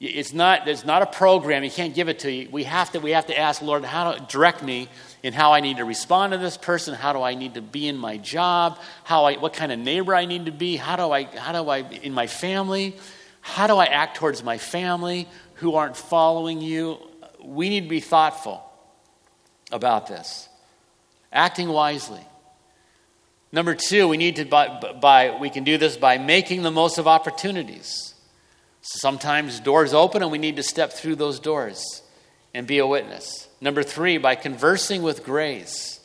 It's 0.00 0.34
not, 0.34 0.66
there's 0.66 0.84
not 0.84 1.00
a 1.00 1.06
program. 1.06 1.62
He 1.62 1.70
can't 1.70 1.94
give 1.94 2.08
it 2.08 2.20
to 2.20 2.30
you. 2.30 2.50
We 2.50 2.64
have 2.64 2.92
to, 2.92 3.00
we 3.00 3.12
have 3.12 3.26
to 3.26 3.36
ask, 3.36 3.62
Lord, 3.62 3.84
how 3.84 4.12
to 4.12 4.20
direct 4.26 4.62
me 4.62 4.88
in 5.22 5.32
how 5.32 5.54
I 5.54 5.60
need 5.60 5.78
to 5.78 5.86
respond 5.86 6.32
to 6.32 6.38
this 6.38 6.58
person. 6.58 6.94
How 6.94 7.14
do 7.14 7.22
I 7.22 7.34
need 7.34 7.54
to 7.54 7.62
be 7.62 7.88
in 7.88 7.96
my 7.96 8.18
job? 8.18 8.78
How 9.02 9.24
I, 9.24 9.38
what 9.38 9.54
kind 9.54 9.72
of 9.72 9.78
neighbor 9.78 10.14
I 10.14 10.26
need 10.26 10.44
to 10.44 10.52
be? 10.52 10.76
How 10.76 10.96
do 10.96 11.10
I, 11.10 11.24
how 11.24 11.52
do 11.52 11.68
I, 11.68 11.78
in 11.78 12.12
my 12.12 12.26
family? 12.26 12.96
How 13.40 13.66
do 13.66 13.76
I 13.76 13.86
act 13.86 14.18
towards 14.18 14.44
my 14.44 14.58
family 14.58 15.26
who 15.54 15.74
aren't 15.74 15.96
following 15.96 16.60
you? 16.60 16.98
We 17.42 17.70
need 17.70 17.84
to 17.84 17.88
be 17.88 18.00
thoughtful 18.00 18.62
about 19.72 20.06
this. 20.06 20.48
Acting 21.32 21.70
wisely. 21.70 22.20
Number 23.50 23.74
two, 23.74 24.08
we 24.08 24.16
need 24.16 24.36
to 24.36 24.44
by, 24.44 24.68
by, 25.00 25.38
we 25.40 25.50
can 25.50 25.64
do 25.64 25.78
this 25.78 25.96
by 25.96 26.18
making 26.18 26.62
the 26.62 26.70
most 26.70 26.98
of 26.98 27.06
opportunities. 27.06 28.14
Sometimes 28.82 29.60
doors 29.60 29.94
open 29.94 30.22
and 30.22 30.30
we 30.30 30.38
need 30.38 30.56
to 30.56 30.62
step 30.62 30.92
through 30.92 31.16
those 31.16 31.40
doors 31.40 32.02
and 32.54 32.66
be 32.66 32.78
a 32.78 32.86
witness. 32.86 33.48
Number 33.60 33.82
three, 33.82 34.18
by 34.18 34.34
conversing 34.34 35.02
with 35.02 35.24
grace. 35.24 36.00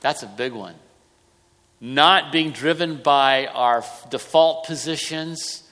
That's 0.00 0.22
a 0.22 0.26
big 0.26 0.52
one. 0.52 0.74
Not 1.80 2.32
being 2.32 2.52
driven 2.52 3.02
by 3.02 3.46
our 3.46 3.84
default 4.10 4.66
positions, 4.66 5.62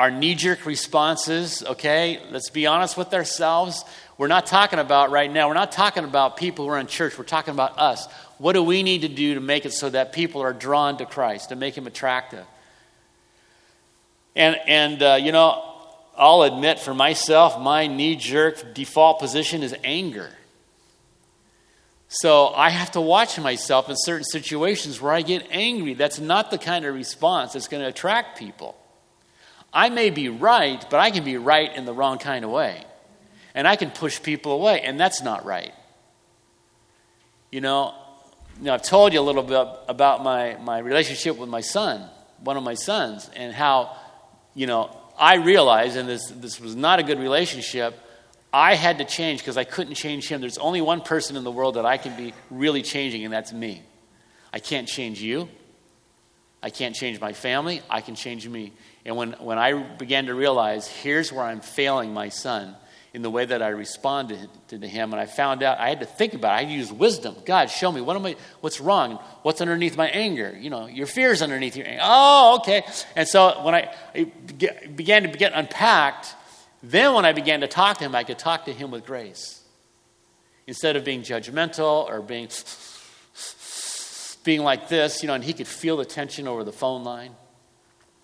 our 0.00 0.10
knee 0.10 0.34
jerk 0.34 0.66
responses, 0.66 1.62
okay? 1.62 2.20
Let's 2.30 2.50
be 2.50 2.66
honest 2.66 2.96
with 2.96 3.14
ourselves. 3.14 3.84
We're 4.18 4.28
not 4.28 4.46
talking 4.46 4.78
about 4.78 5.10
right 5.10 5.30
now, 5.30 5.48
we're 5.48 5.54
not 5.54 5.72
talking 5.72 6.04
about 6.04 6.36
people 6.36 6.64
who 6.64 6.70
are 6.72 6.78
in 6.78 6.86
church, 6.86 7.16
we're 7.16 7.24
talking 7.24 7.54
about 7.54 7.78
us. 7.78 8.08
What 8.42 8.54
do 8.54 8.62
we 8.64 8.82
need 8.82 9.02
to 9.02 9.08
do 9.08 9.34
to 9.34 9.40
make 9.40 9.66
it 9.66 9.72
so 9.72 9.88
that 9.88 10.12
people 10.12 10.40
are 10.40 10.52
drawn 10.52 10.96
to 10.96 11.06
Christ, 11.06 11.50
to 11.50 11.54
make 11.54 11.78
him 11.78 11.86
attractive? 11.86 12.44
And, 14.34 14.58
and 14.66 15.00
uh, 15.00 15.18
you 15.20 15.30
know, 15.30 15.62
I'll 16.16 16.42
admit 16.42 16.80
for 16.80 16.92
myself, 16.92 17.60
my 17.60 17.86
knee 17.86 18.16
jerk 18.16 18.74
default 18.74 19.20
position 19.20 19.62
is 19.62 19.76
anger. 19.84 20.28
So 22.08 22.48
I 22.48 22.70
have 22.70 22.90
to 22.90 23.00
watch 23.00 23.38
myself 23.38 23.88
in 23.88 23.94
certain 23.96 24.24
situations 24.24 25.00
where 25.00 25.12
I 25.12 25.22
get 25.22 25.46
angry. 25.52 25.94
That's 25.94 26.18
not 26.18 26.50
the 26.50 26.58
kind 26.58 26.84
of 26.84 26.96
response 26.96 27.52
that's 27.52 27.68
going 27.68 27.84
to 27.84 27.88
attract 27.88 28.40
people. 28.40 28.74
I 29.72 29.88
may 29.88 30.10
be 30.10 30.28
right, 30.28 30.84
but 30.90 30.98
I 30.98 31.12
can 31.12 31.22
be 31.22 31.36
right 31.36 31.72
in 31.72 31.84
the 31.84 31.92
wrong 31.92 32.18
kind 32.18 32.44
of 32.44 32.50
way. 32.50 32.84
And 33.54 33.68
I 33.68 33.76
can 33.76 33.92
push 33.92 34.20
people 34.20 34.50
away, 34.50 34.80
and 34.80 34.98
that's 34.98 35.22
not 35.22 35.44
right. 35.44 35.72
You 37.52 37.60
know, 37.60 37.94
you 38.62 38.66
know 38.66 38.74
I've 38.74 38.82
told 38.82 39.12
you 39.12 39.18
a 39.18 39.22
little 39.22 39.42
bit 39.42 39.66
about 39.88 40.22
my, 40.22 40.56
my 40.62 40.78
relationship 40.78 41.36
with 41.36 41.48
my 41.48 41.62
son, 41.62 42.08
one 42.44 42.56
of 42.56 42.62
my 42.62 42.74
sons, 42.74 43.28
and 43.34 43.52
how, 43.52 43.96
you 44.54 44.68
know, 44.68 44.96
I 45.18 45.34
realized, 45.34 45.96
and 45.96 46.08
this, 46.08 46.28
this 46.28 46.60
was 46.60 46.76
not 46.76 47.00
a 47.00 47.02
good 47.02 47.18
relationship, 47.18 47.98
I 48.52 48.76
had 48.76 48.98
to 48.98 49.04
change 49.04 49.40
because 49.40 49.56
I 49.56 49.64
couldn't 49.64 49.94
change 49.94 50.28
him. 50.28 50.40
There's 50.40 50.58
only 50.58 50.80
one 50.80 51.00
person 51.00 51.36
in 51.36 51.42
the 51.42 51.50
world 51.50 51.74
that 51.74 51.84
I 51.84 51.96
can 51.96 52.16
be 52.16 52.34
really 52.50 52.82
changing, 52.82 53.24
and 53.24 53.34
that's 53.34 53.52
me. 53.52 53.82
I 54.52 54.60
can't 54.60 54.86
change 54.86 55.20
you. 55.20 55.48
I 56.62 56.70
can't 56.70 56.94
change 56.94 57.20
my 57.20 57.32
family. 57.32 57.82
I 57.90 58.00
can 58.00 58.14
change 58.14 58.46
me. 58.46 58.74
And 59.04 59.16
when, 59.16 59.32
when 59.40 59.58
I 59.58 59.72
began 59.72 60.26
to 60.26 60.34
realize 60.36 60.86
here's 60.86 61.32
where 61.32 61.44
I'm 61.44 61.62
failing 61.62 62.14
my 62.14 62.28
son 62.28 62.76
in 63.14 63.20
the 63.20 63.30
way 63.30 63.44
that 63.44 63.62
I 63.62 63.68
responded 63.68 64.48
to 64.68 64.78
him, 64.78 65.12
and 65.12 65.20
I 65.20 65.26
found 65.26 65.62
out 65.62 65.78
I 65.78 65.90
had 65.90 66.00
to 66.00 66.06
think 66.06 66.32
about 66.32 66.62
it. 66.62 66.66
I 66.66 66.70
use 66.70 66.90
wisdom. 66.90 67.36
God, 67.44 67.68
show 67.68 67.92
me 67.92 68.00
what 68.00 68.16
am 68.16 68.24
I, 68.24 68.36
what's 68.62 68.80
wrong? 68.80 69.18
What's 69.42 69.60
underneath 69.60 69.96
my 69.96 70.08
anger? 70.08 70.56
You 70.58 70.70
know, 70.70 70.86
your 70.86 71.06
fear's 71.06 71.42
underneath 71.42 71.76
your 71.76 71.86
anger. 71.86 72.00
Oh, 72.02 72.56
okay. 72.60 72.84
And 73.14 73.28
so 73.28 73.62
when 73.62 73.74
I, 73.74 73.94
I 74.14 74.32
began 74.94 75.24
to 75.24 75.28
get 75.28 75.52
unpacked, 75.54 76.34
then, 76.82 77.14
when 77.14 77.24
I 77.24 77.32
began 77.32 77.60
to 77.60 77.68
talk 77.68 77.98
to 77.98 78.04
him, 78.04 78.14
I 78.14 78.24
could 78.24 78.38
talk 78.38 78.64
to 78.64 78.72
him 78.72 78.90
with 78.90 79.06
grace. 79.06 79.62
Instead 80.66 80.96
of 80.96 81.04
being 81.04 81.22
judgmental 81.22 82.08
or 82.08 82.20
being, 82.20 82.48
being 84.42 84.62
like 84.62 84.88
this, 84.88 85.22
you 85.22 85.28
know, 85.28 85.34
and 85.34 85.44
he 85.44 85.52
could 85.52 85.68
feel 85.68 85.96
the 85.96 86.04
tension 86.04 86.48
over 86.48 86.64
the 86.64 86.72
phone 86.72 87.04
line. 87.04 87.36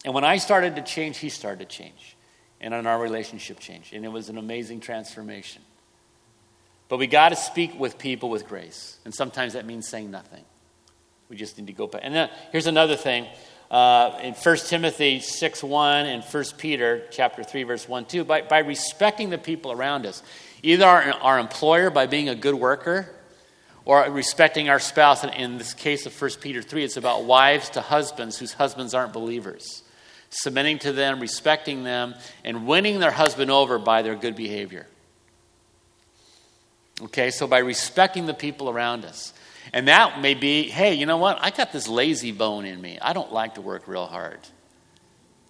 And 0.05 0.13
when 0.13 0.25
I 0.25 0.39
started 0.39 0.75
to 0.77 0.83
change, 0.83 1.19
he 1.19 1.29
started 1.29 1.69
to 1.69 1.77
change. 1.77 2.17
And 2.61 2.75
on 2.75 2.87
our 2.87 3.01
relationship 3.01 3.61
changed. 3.61 3.93
And 3.93 4.05
it 4.05 4.09
was 4.09 4.29
an 4.29 4.39
amazing 4.39 4.81
transformation. 4.81 5.63
But 6.89 6.99
we 6.99 7.07
got 7.07 7.29
to 7.29 7.37
speak 7.37 7.79
with 7.79 7.99
people 7.99 8.31
with 8.31 8.49
grace. 8.49 8.99
And 9.05 9.15
sometimes 9.15 9.53
that 9.53 9.67
means 9.67 9.87
saying 9.87 10.11
nothing. 10.11 10.45
We 11.29 11.37
just 11.37 11.59
need 11.59 11.67
to 11.67 11.73
go 11.73 11.87
back. 11.87 12.01
And 12.05 12.15
then 12.15 12.31
here's 12.51 12.67
another 12.67 12.97
thing 12.97 13.27
uh, 13.71 14.19
in 14.23 14.35
1 14.35 14.57
Timothy 14.67 15.21
6 15.21 15.63
1 15.63 16.07
and 16.07 16.25
1 16.25 16.45
Peter 16.57 17.03
chapter 17.11 17.45
3, 17.45 17.63
verse 17.65 17.89
1 17.89 18.07
2, 18.07 18.25
by, 18.25 18.41
by 18.43 18.59
respecting 18.59 19.31
the 19.31 19.39
people 19.39 19.71
around 19.71 20.07
us. 20.07 20.23
Either 20.63 20.87
our, 20.87 21.03
our 21.21 21.39
employer 21.39 21.91
by 21.91 22.07
being 22.07 22.29
a 22.29 22.35
good 22.35 22.55
worker, 22.55 23.09
or 23.89 24.03
respecting 24.11 24.69
our 24.69 24.79
spouse. 24.79 25.25
And 25.25 25.35
in 25.35 25.57
this 25.57 25.73
case 25.73 26.05
of 26.05 26.21
1 26.21 26.31
Peter 26.43 26.61
3, 26.61 26.85
it's 26.85 26.99
about 26.99 27.25
wives 27.25 27.71
to 27.71 27.81
husbands 27.81 28.39
whose 28.39 28.53
husbands 28.53 28.93
aren't 28.93 29.15
believers. 29.15 29.83
Submitting 30.31 30.79
to 30.81 30.93
them, 30.93 31.21
respecting 31.21 31.85
them, 31.85 32.15
and 32.45 32.67
winning 32.67 33.01
their 33.01 33.11
husband 33.11 33.51
over 33.51 33.79
by 33.79 34.03
their 34.03 34.15
good 34.15 34.37
behavior. 34.37 34.87
Okay, 37.03 37.31
so 37.31 37.47
by 37.47 37.59
respecting 37.59 38.27
the 38.27 38.35
people 38.35 38.69
around 38.69 39.05
us. 39.05 39.33
And 39.73 39.89
that 39.89 40.21
may 40.21 40.35
be, 40.35 40.69
hey, 40.69 40.95
you 40.95 41.07
know 41.07 41.19
what? 41.19 41.39
I 41.41 41.51
got 41.51 41.73
this 41.73 41.89
lazy 41.89 42.33
bone 42.33 42.65
in 42.65 42.81
me. 42.81 42.99
I 43.01 43.13
don't 43.13 43.33
like 43.33 43.55
to 43.55 43.61
work 43.61 43.87
real 43.87 44.07
hard. 44.07 44.41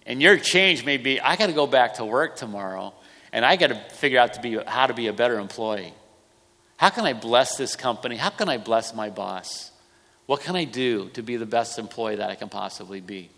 And 0.05 0.21
your 0.21 0.37
change 0.37 0.85
may 0.85 0.97
be, 0.97 1.19
I 1.19 1.35
got 1.35 1.47
to 1.47 1.53
go 1.53 1.67
back 1.67 1.95
to 1.95 2.05
work 2.05 2.35
tomorrow 2.35 2.93
and 3.31 3.45
I 3.45 3.55
got 3.55 3.67
to 3.67 3.75
figure 3.95 4.19
out 4.19 4.33
to 4.33 4.41
be, 4.41 4.57
how 4.65 4.87
to 4.87 4.93
be 4.93 5.07
a 5.07 5.13
better 5.13 5.39
employee. 5.39 5.93
How 6.77 6.89
can 6.89 7.05
I 7.05 7.13
bless 7.13 7.57
this 7.57 7.75
company? 7.75 8.15
How 8.15 8.29
can 8.29 8.49
I 8.49 8.57
bless 8.57 8.95
my 8.95 9.09
boss? 9.09 9.71
What 10.25 10.41
can 10.41 10.55
I 10.55 10.63
do 10.63 11.09
to 11.09 11.21
be 11.21 11.37
the 11.37 11.45
best 11.45 11.77
employee 11.77 12.17
that 12.17 12.29
I 12.29 12.35
can 12.35 12.49
possibly 12.49 13.01
be? 13.01 13.29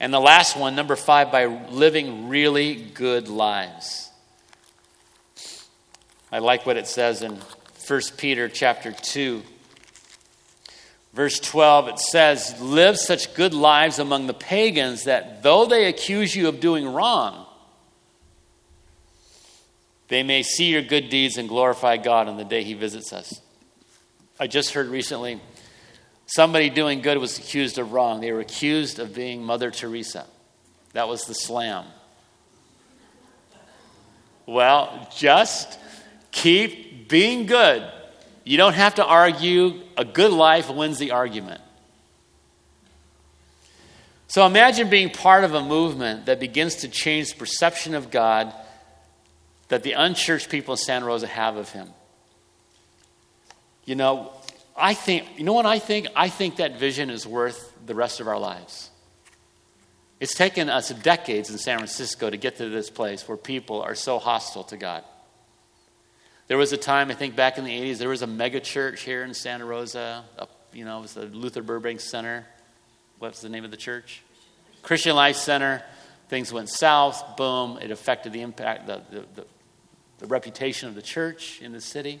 And 0.00 0.14
the 0.14 0.20
last 0.20 0.56
one, 0.56 0.74
number 0.74 0.96
five, 0.96 1.30
by 1.30 1.44
living 1.44 2.30
really 2.30 2.74
good 2.74 3.28
lives. 3.28 4.10
I 6.32 6.38
like 6.38 6.64
what 6.64 6.78
it 6.78 6.86
says 6.86 7.22
in 7.22 7.38
1 7.86 8.00
Peter 8.16 8.48
chapter 8.48 8.92
2. 8.92 9.42
Verse 11.12 11.38
12, 11.38 11.88
it 11.88 11.98
says, 11.98 12.60
Live 12.62 12.96
such 12.96 13.34
good 13.34 13.52
lives 13.52 13.98
among 13.98 14.26
the 14.26 14.34
pagans 14.34 15.04
that 15.04 15.42
though 15.42 15.66
they 15.66 15.86
accuse 15.86 16.34
you 16.34 16.48
of 16.48 16.60
doing 16.60 16.90
wrong, 16.90 17.46
they 20.08 20.22
may 20.22 20.42
see 20.42 20.66
your 20.66 20.82
good 20.82 21.10
deeds 21.10 21.36
and 21.36 21.48
glorify 21.48 21.96
God 21.98 22.26
on 22.26 22.36
the 22.36 22.44
day 22.44 22.62
He 22.62 22.74
visits 22.74 23.12
us. 23.12 23.40
I 24.38 24.46
just 24.46 24.72
heard 24.72 24.86
recently 24.86 25.40
somebody 26.34 26.70
doing 26.70 27.00
good 27.00 27.18
was 27.18 27.38
accused 27.38 27.78
of 27.78 27.92
wrong. 27.92 28.20
They 28.20 28.32
were 28.32 28.40
accused 28.40 28.98
of 28.98 29.14
being 29.14 29.42
Mother 29.42 29.70
Teresa. 29.70 30.26
That 30.92 31.08
was 31.08 31.24
the 31.24 31.34
slam. 31.34 31.84
Well, 34.46 35.08
just 35.16 35.78
keep 36.32 37.08
being 37.08 37.46
good 37.46 37.90
you 38.50 38.56
don't 38.56 38.74
have 38.74 38.96
to 38.96 39.04
argue. 39.04 39.80
A 39.96 40.04
good 40.04 40.32
life 40.32 40.70
wins 40.70 40.98
the 40.98 41.12
argument. 41.12 41.60
So 44.26 44.46
imagine 44.46 44.90
being 44.90 45.10
part 45.10 45.44
of 45.44 45.54
a 45.54 45.62
movement 45.62 46.26
that 46.26 46.40
begins 46.40 46.76
to 46.76 46.88
change 46.88 47.30
the 47.30 47.36
perception 47.36 47.94
of 47.94 48.10
God 48.10 48.52
that 49.68 49.84
the 49.84 49.92
unchurched 49.92 50.48
people 50.48 50.74
in 50.74 50.78
Santa 50.78 51.06
Rosa 51.06 51.26
have 51.26 51.56
of 51.56 51.70
Him. 51.70 51.88
You 53.84 53.94
know, 53.94 54.32
I 54.80 54.94
think, 54.94 55.26
you 55.36 55.44
know 55.44 55.52
what 55.52 55.66
I 55.66 55.78
think? 55.78 56.08
I 56.16 56.28
think 56.28 56.56
that 56.56 56.78
vision 56.78 57.10
is 57.10 57.26
worth 57.26 57.72
the 57.84 57.94
rest 57.94 58.20
of 58.20 58.28
our 58.28 58.38
lives. 58.38 58.90
It's 60.20 60.34
taken 60.34 60.68
us 60.68 60.90
decades 60.90 61.50
in 61.50 61.58
San 61.58 61.78
Francisco 61.78 62.28
to 62.28 62.36
get 62.36 62.56
to 62.56 62.68
this 62.68 62.90
place 62.90 63.26
where 63.26 63.38
people 63.38 63.80
are 63.80 63.94
so 63.94 64.18
hostile 64.18 64.64
to 64.64 64.76
God. 64.76 65.02
There 66.48 66.58
was 66.58 66.72
a 66.72 66.76
time, 66.76 67.10
I 67.10 67.14
think 67.14 67.36
back 67.36 67.58
in 67.58 67.64
the 67.64 67.70
80s, 67.70 67.98
there 67.98 68.08
was 68.08 68.22
a 68.22 68.26
mega 68.26 68.60
church 68.60 69.02
here 69.02 69.22
in 69.22 69.32
Santa 69.34 69.64
Rosa. 69.64 70.24
Up, 70.38 70.50
you 70.72 70.84
know, 70.84 70.98
it 70.98 71.02
was 71.02 71.14
the 71.14 71.26
Luther 71.26 71.62
Burbank 71.62 72.00
Center. 72.00 72.44
What's 73.18 73.40
the 73.40 73.48
name 73.48 73.64
of 73.64 73.70
the 73.70 73.76
church? 73.76 74.22
Christian 74.82 75.14
Life 75.14 75.36
Center. 75.36 75.82
Things 76.28 76.52
went 76.52 76.68
south. 76.68 77.36
Boom. 77.36 77.78
It 77.80 77.90
affected 77.90 78.32
the 78.32 78.42
impact, 78.42 78.86
the, 78.86 79.00
the, 79.10 79.24
the, 79.34 79.46
the 80.18 80.26
reputation 80.26 80.88
of 80.88 80.94
the 80.94 81.02
church 81.02 81.62
in 81.62 81.72
the 81.72 81.80
city. 81.80 82.20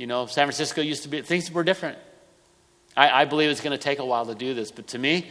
You 0.00 0.06
know, 0.06 0.24
San 0.24 0.46
Francisco 0.46 0.80
used 0.80 1.02
to 1.02 1.10
be, 1.10 1.20
things 1.20 1.52
were 1.52 1.62
different. 1.62 1.98
I, 2.96 3.20
I 3.20 3.24
believe 3.26 3.50
it's 3.50 3.60
going 3.60 3.76
to 3.76 3.84
take 3.84 3.98
a 3.98 4.04
while 4.04 4.24
to 4.24 4.34
do 4.34 4.54
this, 4.54 4.70
but 4.70 4.86
to 4.88 4.98
me, 4.98 5.30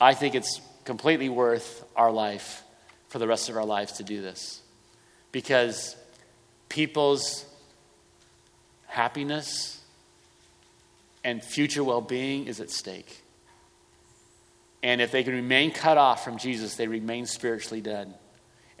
I 0.00 0.14
think 0.14 0.34
it's 0.34 0.60
completely 0.84 1.28
worth 1.28 1.84
our 1.94 2.10
life 2.10 2.64
for 3.06 3.20
the 3.20 3.28
rest 3.28 3.48
of 3.48 3.56
our 3.56 3.64
lives 3.64 3.92
to 3.98 4.02
do 4.02 4.20
this. 4.20 4.62
Because 5.30 5.94
people's 6.68 7.44
happiness 8.86 9.80
and 11.22 11.40
future 11.40 11.84
well 11.84 12.00
being 12.00 12.48
is 12.48 12.60
at 12.60 12.72
stake. 12.72 13.22
And 14.82 15.00
if 15.00 15.12
they 15.12 15.22
can 15.22 15.34
remain 15.34 15.70
cut 15.70 15.98
off 15.98 16.24
from 16.24 16.36
Jesus, 16.36 16.74
they 16.74 16.88
remain 16.88 17.26
spiritually 17.26 17.80
dead. 17.80 18.12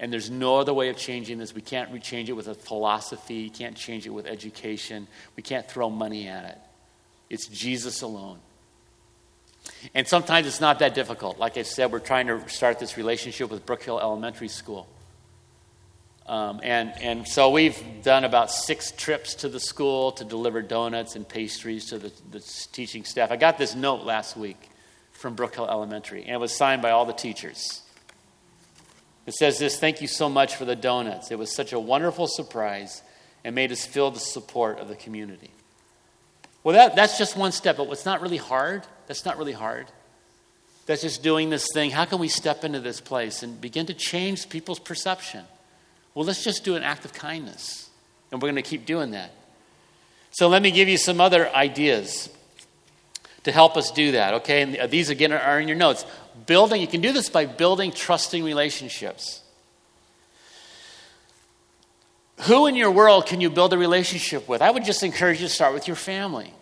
And 0.00 0.10
there's 0.10 0.30
no 0.30 0.56
other 0.56 0.72
way 0.72 0.88
of 0.88 0.96
changing 0.96 1.36
this. 1.36 1.54
We 1.54 1.60
can't 1.60 2.02
change 2.02 2.30
it 2.30 2.32
with 2.32 2.48
a 2.48 2.54
philosophy. 2.54 3.34
You 3.34 3.50
can't 3.50 3.76
change 3.76 4.06
it 4.06 4.10
with 4.10 4.26
education. 4.26 5.06
We 5.36 5.42
can't 5.42 5.68
throw 5.68 5.90
money 5.90 6.26
at 6.26 6.46
it. 6.46 6.58
It's 7.28 7.46
Jesus 7.46 8.00
alone. 8.00 8.38
And 9.94 10.08
sometimes 10.08 10.46
it's 10.46 10.60
not 10.60 10.78
that 10.78 10.94
difficult. 10.94 11.38
Like 11.38 11.58
I 11.58 11.62
said, 11.62 11.92
we're 11.92 11.98
trying 12.00 12.28
to 12.28 12.48
start 12.48 12.78
this 12.78 12.96
relationship 12.96 13.50
with 13.50 13.66
Brookhill 13.66 14.00
Elementary 14.00 14.48
School. 14.48 14.88
Um, 16.26 16.60
and, 16.62 16.92
and 17.02 17.28
so 17.28 17.50
we've 17.50 17.78
done 18.02 18.24
about 18.24 18.50
six 18.50 18.92
trips 18.92 19.34
to 19.36 19.50
the 19.50 19.60
school 19.60 20.12
to 20.12 20.24
deliver 20.24 20.62
donuts 20.62 21.14
and 21.14 21.28
pastries 21.28 21.86
to 21.86 21.98
the, 21.98 22.12
the 22.30 22.40
teaching 22.72 23.04
staff. 23.04 23.30
I 23.30 23.36
got 23.36 23.58
this 23.58 23.74
note 23.74 24.04
last 24.04 24.36
week 24.36 24.70
from 25.12 25.36
Brookhill 25.36 25.68
Elementary, 25.68 26.22
and 26.22 26.30
it 26.30 26.40
was 26.40 26.56
signed 26.56 26.80
by 26.80 26.90
all 26.90 27.04
the 27.04 27.12
teachers. 27.12 27.82
It 29.26 29.34
says 29.34 29.58
this 29.58 29.78
Thank 29.78 30.00
you 30.00 30.08
so 30.08 30.28
much 30.28 30.56
for 30.56 30.64
the 30.64 30.76
donuts. 30.76 31.30
It 31.30 31.38
was 31.38 31.54
such 31.54 31.72
a 31.72 31.78
wonderful 31.78 32.26
surprise 32.26 33.02
and 33.44 33.54
made 33.54 33.72
us 33.72 33.84
feel 33.84 34.10
the 34.10 34.20
support 34.20 34.78
of 34.78 34.88
the 34.88 34.96
community. 34.96 35.50
Well, 36.62 36.74
that, 36.74 36.94
that's 36.94 37.16
just 37.16 37.36
one 37.36 37.52
step, 37.52 37.78
but 37.78 37.86
what's 37.86 38.04
not 38.04 38.20
really 38.20 38.36
hard, 38.36 38.86
that's 39.06 39.24
not 39.24 39.38
really 39.38 39.52
hard. 39.52 39.86
That's 40.86 41.02
just 41.02 41.22
doing 41.22 41.50
this 41.50 41.66
thing. 41.72 41.90
How 41.90 42.04
can 42.04 42.18
we 42.18 42.28
step 42.28 42.64
into 42.64 42.80
this 42.80 43.00
place 43.00 43.42
and 43.42 43.60
begin 43.60 43.86
to 43.86 43.94
change 43.94 44.48
people's 44.48 44.78
perception? 44.78 45.44
Well, 46.14 46.24
let's 46.24 46.42
just 46.42 46.64
do 46.64 46.74
an 46.74 46.82
act 46.82 47.04
of 47.04 47.12
kindness. 47.12 47.88
And 48.30 48.42
we're 48.42 48.46
going 48.46 48.62
to 48.62 48.68
keep 48.68 48.86
doing 48.86 49.12
that. 49.12 49.32
So 50.32 50.48
let 50.48 50.62
me 50.62 50.70
give 50.70 50.88
you 50.88 50.98
some 50.98 51.20
other 51.20 51.48
ideas 51.54 52.28
to 53.44 53.52
help 53.52 53.76
us 53.76 53.90
do 53.90 54.12
that, 54.12 54.34
okay? 54.34 54.62
And 54.62 54.76
uh, 54.76 54.86
these 54.86 55.08
again 55.08 55.32
are 55.32 55.60
in 55.60 55.68
your 55.68 55.76
notes. 55.76 56.04
Building, 56.46 56.80
you 56.80 56.86
can 56.86 57.00
do 57.00 57.12
this 57.12 57.28
by 57.28 57.46
building 57.46 57.92
trusting 57.92 58.42
relationships. 58.42 59.42
who 62.42 62.66
in 62.66 62.74
your 62.74 62.90
world 62.90 63.26
can 63.26 63.40
you 63.40 63.50
build 63.50 63.72
a 63.72 63.78
relationship 63.78 64.48
with? 64.48 64.62
I 64.62 64.70
would 64.70 64.84
just 64.84 65.02
encourage 65.02 65.40
you 65.40 65.48
to 65.48 65.52
start 65.52 65.74
with 65.74 65.86
your 65.86 65.96
family. 65.96 66.52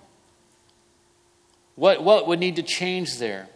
What, 1.77 2.03
what 2.03 2.27
would 2.27 2.41
need 2.41 2.57
to 2.57 2.63
change 2.63 3.19
there? 3.19 3.49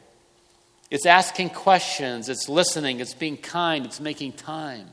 It's 0.91 1.07
asking 1.07 1.51
questions, 1.51 2.29
it's 2.29 2.49
listening, 2.49 3.01
it's 3.01 3.15
being 3.15 3.37
kind, 3.37 3.85
it's 3.85 3.99
making 3.99 4.33
time. 4.35 4.87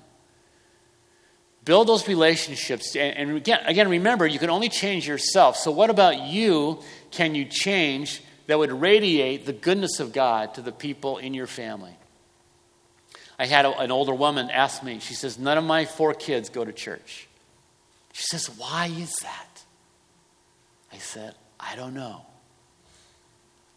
Build 1.65 1.87
those 1.87 2.07
relationships. 2.07 2.95
And, 2.95 3.15
and 3.17 3.37
again, 3.37 3.59
again, 3.65 3.89
remember, 3.89 4.25
you 4.25 4.39
can 4.39 4.49
only 4.49 4.69
change 4.69 5.07
yourself. 5.07 5.57
So, 5.57 5.71
what 5.71 5.89
about 5.89 6.21
you 6.21 6.79
can 7.11 7.35
you 7.35 7.45
change 7.45 8.23
that 8.49 8.57
would 8.57 8.71
radiate 8.71 9.45
the 9.45 9.53
goodness 9.53 9.99
of 9.99 10.11
God 10.11 10.55
to 10.55 10.61
the 10.63 10.71
people 10.71 11.19
in 11.19 11.35
your 11.35 11.45
family? 11.45 11.93
I 13.37 13.45
had 13.45 13.65
a, 13.65 13.77
an 13.77 13.91
older 13.91 14.13
woman 14.13 14.49
ask 14.49 14.81
me, 14.83 14.97
she 14.97 15.13
says, 15.13 15.37
None 15.37 15.59
of 15.59 15.63
my 15.63 15.85
four 15.85 16.15
kids 16.15 16.49
go 16.49 16.65
to 16.65 16.73
church. 16.73 17.27
She 18.11 18.23
says, 18.23 18.49
Why 18.57 18.87
is 18.87 19.15
that? 19.17 19.63
I 20.91 20.97
said, 20.97 21.35
I 21.59 21.75
don't 21.75 21.93
know. 21.93 22.25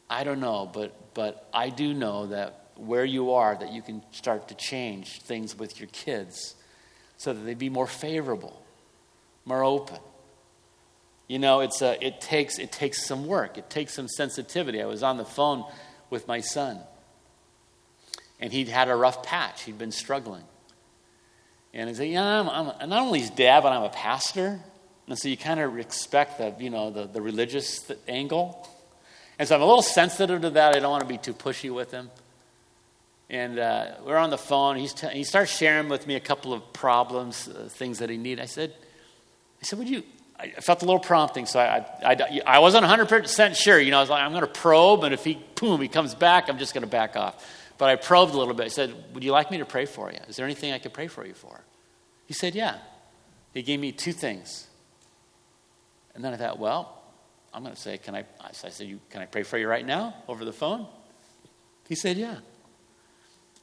I 0.08 0.24
don't 0.24 0.40
know, 0.40 0.70
but, 0.72 0.94
but 1.12 1.50
I 1.52 1.68
do 1.68 1.92
know 1.92 2.28
that 2.28 2.70
where 2.76 3.04
you 3.04 3.32
are, 3.32 3.54
that 3.54 3.74
you 3.74 3.82
can 3.82 4.02
start 4.10 4.48
to 4.48 4.54
change 4.54 5.20
things 5.20 5.54
with 5.54 5.80
your 5.80 5.90
kids 5.92 6.54
so 7.18 7.34
that 7.34 7.40
they 7.40 7.52
be 7.52 7.68
more 7.68 7.86
favorable, 7.86 8.64
more 9.44 9.64
open. 9.64 9.98
You 11.32 11.38
know, 11.38 11.60
it's 11.60 11.80
a, 11.80 11.96
it, 12.06 12.20
takes, 12.20 12.58
it 12.58 12.70
takes 12.70 13.06
some 13.06 13.26
work, 13.26 13.56
it 13.56 13.70
takes 13.70 13.94
some 13.94 14.06
sensitivity. 14.06 14.82
I 14.82 14.84
was 14.84 15.02
on 15.02 15.16
the 15.16 15.24
phone 15.24 15.64
with 16.10 16.28
my 16.28 16.40
son, 16.40 16.78
and 18.38 18.52
he'd 18.52 18.68
had 18.68 18.90
a 18.90 18.94
rough 18.94 19.22
patch, 19.22 19.62
he'd 19.62 19.78
been 19.78 19.92
struggling. 19.92 20.44
And 21.72 21.88
he 21.88 21.94
said, 21.94 22.08
Yeah, 22.08 22.22
I'm, 22.22 22.50
I'm 22.78 22.90
not 22.90 23.00
only 23.00 23.20
his 23.20 23.30
dad, 23.30 23.62
but 23.62 23.72
I'm 23.72 23.82
a 23.82 23.88
pastor. 23.88 24.60
And 25.08 25.18
so 25.18 25.28
you 25.28 25.38
kind 25.38 25.58
of 25.58 25.78
expect 25.78 26.36
the, 26.36 26.54
you 26.62 26.68
know, 26.68 26.90
the, 26.90 27.06
the 27.06 27.22
religious 27.22 27.90
angle. 28.06 28.68
And 29.38 29.48
so 29.48 29.54
I'm 29.54 29.62
a 29.62 29.66
little 29.66 29.80
sensitive 29.80 30.42
to 30.42 30.50
that. 30.50 30.76
I 30.76 30.80
don't 30.80 30.90
want 30.90 31.00
to 31.00 31.08
be 31.08 31.16
too 31.16 31.32
pushy 31.32 31.74
with 31.74 31.92
him. 31.92 32.10
And 33.30 33.58
uh, 33.58 33.92
we're 34.04 34.18
on 34.18 34.28
the 34.28 34.36
phone. 34.36 34.76
He's 34.76 34.92
t- 34.92 35.08
he 35.08 35.24
starts 35.24 35.56
sharing 35.56 35.88
with 35.88 36.06
me 36.06 36.14
a 36.14 36.20
couple 36.20 36.52
of 36.52 36.74
problems, 36.74 37.48
uh, 37.48 37.70
things 37.70 38.00
that 38.00 38.10
he 38.10 38.18
needed. 38.18 38.42
I 38.42 38.46
said, 38.46 38.74
I 39.62 39.64
said, 39.64 39.78
would 39.78 39.88
you? 39.88 40.02
I 40.42 40.60
felt 40.60 40.82
a 40.82 40.84
little 40.84 41.00
prompting, 41.00 41.46
so 41.46 41.60
I, 41.60 41.86
I, 42.04 42.40
I 42.44 42.58
wasn't 42.58 42.84
100% 42.84 43.54
sure. 43.56 43.78
You 43.78 43.92
know, 43.92 43.98
I 43.98 44.00
was 44.00 44.10
like, 44.10 44.22
I'm 44.22 44.32
going 44.32 44.42
to 44.42 44.48
probe, 44.48 45.04
and 45.04 45.14
if 45.14 45.22
he, 45.22 45.40
boom, 45.54 45.80
he 45.80 45.86
comes 45.86 46.16
back, 46.16 46.48
I'm 46.48 46.58
just 46.58 46.74
going 46.74 46.82
to 46.82 46.90
back 46.90 47.14
off. 47.16 47.46
But 47.78 47.88
I 47.88 47.96
probed 47.96 48.34
a 48.34 48.38
little 48.38 48.54
bit. 48.54 48.66
I 48.66 48.68
said, 48.68 48.94
Would 49.14 49.24
you 49.24 49.32
like 49.32 49.50
me 49.50 49.58
to 49.58 49.64
pray 49.64 49.86
for 49.86 50.10
you? 50.10 50.18
Is 50.28 50.36
there 50.36 50.44
anything 50.44 50.72
I 50.72 50.78
could 50.78 50.92
pray 50.92 51.08
for 51.08 51.26
you 51.26 51.34
for? 51.34 51.60
He 52.26 52.34
said, 52.34 52.54
Yeah. 52.54 52.78
He 53.54 53.62
gave 53.62 53.80
me 53.80 53.92
two 53.92 54.12
things. 54.12 54.66
And 56.14 56.24
then 56.24 56.32
I 56.32 56.36
thought, 56.36 56.58
Well, 56.58 57.02
I'm 57.52 57.62
going 57.62 57.74
to 57.74 57.80
say, 57.80 57.98
Can 57.98 58.14
I? 58.14 58.24
So 58.52 58.68
I 58.68 58.70
said, 58.70 59.00
Can 59.10 59.22
I 59.22 59.26
pray 59.26 59.42
for 59.42 59.58
you 59.58 59.68
right 59.68 59.84
now 59.84 60.14
over 60.28 60.44
the 60.44 60.52
phone? 60.52 60.86
He 61.88 61.94
said, 61.94 62.16
Yeah. 62.16 62.36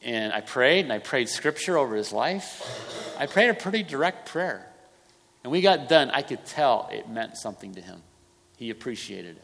And 0.01 0.31
I 0.33 0.41
prayed, 0.41 0.85
and 0.85 0.93
I 0.93 0.99
prayed 0.99 1.29
scripture 1.29 1.77
over 1.77 1.95
his 1.95 2.13
life. 2.13 3.15
I 3.19 3.25
prayed 3.25 3.49
a 3.49 3.53
pretty 3.53 3.83
direct 3.83 4.29
prayer. 4.29 4.65
And 5.43 5.51
we 5.51 5.61
got 5.61 5.87
done. 5.87 6.09
I 6.11 6.21
could 6.21 6.45
tell 6.45 6.89
it 6.91 7.09
meant 7.09 7.37
something 7.37 7.75
to 7.75 7.81
him. 7.81 8.01
He 8.57 8.69
appreciated 8.69 9.37
it. 9.37 9.43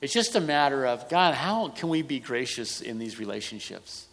It's 0.00 0.12
just 0.12 0.34
a 0.34 0.40
matter 0.40 0.84
of, 0.86 1.08
God, 1.08 1.34
how 1.34 1.68
can 1.68 1.88
we 1.88 2.02
be 2.02 2.18
gracious 2.18 2.80
in 2.80 2.98
these 2.98 3.18
relationships? 3.18 4.06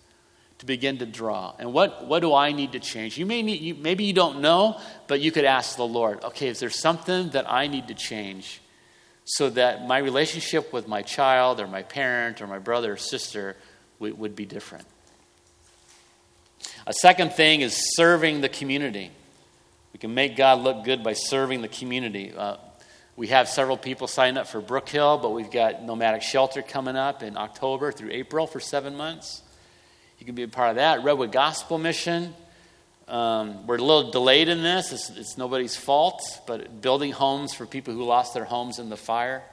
To 0.60 0.66
begin 0.66 0.98
to 0.98 1.06
draw. 1.06 1.56
And 1.58 1.74
what, 1.74 2.06
what 2.06 2.20
do 2.20 2.34
I 2.34 2.52
need 2.52 2.74
to 2.74 2.80
change? 2.80 3.18
You 3.18 3.26
may 3.26 3.42
need, 3.42 3.62
you, 3.62 3.76
maybe 3.76 4.04
you 4.04 4.14
don't 4.14 4.42
know, 4.42 4.80
but 5.08 5.22
you 5.22 5.32
could 5.32 5.46
ask 5.46 5.78
the 5.78 5.88
Lord, 5.88 6.24
okay, 6.24 6.48
is 6.48 6.60
there 6.60 6.70
something 6.70 7.30
that 7.30 7.50
I 7.52 7.68
need 7.68 7.88
to 7.88 7.94
change 7.94 8.62
so 9.26 9.50
that 9.52 9.88
my 9.88 10.00
relationship 10.00 10.74
with 10.74 10.88
my 10.88 11.02
child 11.02 11.60
or 11.60 11.68
my 11.68 11.84
parent 11.84 12.42
or 12.42 12.48
my 12.48 12.60
brother 12.60 12.94
or 12.94 12.98
sister 12.98 13.56
would, 14.00 14.20
would 14.20 14.36
be 14.36 14.46
different? 14.46 14.86
A 16.86 16.94
second 16.94 17.34
thing 17.34 17.62
is 17.62 17.96
serving 17.96 18.42
the 18.42 18.50
community. 18.50 19.12
We 19.94 20.00
can 20.00 20.14
make 20.14 20.36
God 20.36 20.62
look 20.62 20.84
good 20.84 21.04
by 21.04 21.14
serving 21.14 21.62
the 21.62 21.68
community. 21.68 22.34
Uh, 22.36 22.58
we 23.16 23.28
have 23.28 23.50
several 23.50 23.78
people 23.78 24.08
signed 24.08 24.38
up 24.38 24.48
for 24.48 24.62
Brook 24.62 24.88
Hill, 24.88 25.18
but 25.18 25.32
we've 25.32 25.52
got 25.52 25.84
Nomadic 25.84 26.22
Shelter 26.22 26.62
coming 26.62 26.96
up 26.96 27.24
in 27.24 27.38
October 27.38 27.92
through 27.92 28.12
April 28.12 28.48
for 28.48 28.60
seven 28.60 28.96
months. 28.96 29.42
You 30.20 30.26
can 30.26 30.36
be 30.36 30.44
a 30.44 30.48
part 30.48 30.70
of 30.70 30.76
that. 30.78 31.04
Redwood 31.04 31.32
Gospel 31.32 31.78
Mission. 31.78 32.34
Um, 33.08 33.66
we're 33.66 33.78
a 33.78 33.84
little 33.84 34.12
delayed 34.12 34.48
in 34.48 34.62
this. 34.62 34.94
It's, 34.94 35.10
it's, 35.10 35.38
nobody's 35.38 35.76
fault, 35.76 36.22
but 36.46 36.82
building 36.82 37.12
homes 37.12 37.54
for 37.54 37.66
people 37.66 37.94
who 37.94 38.04
lost 38.04 38.34
their 38.34 38.46
homes 38.46 38.80
in 38.80 38.90
the 38.90 38.98
fire. 38.98 39.44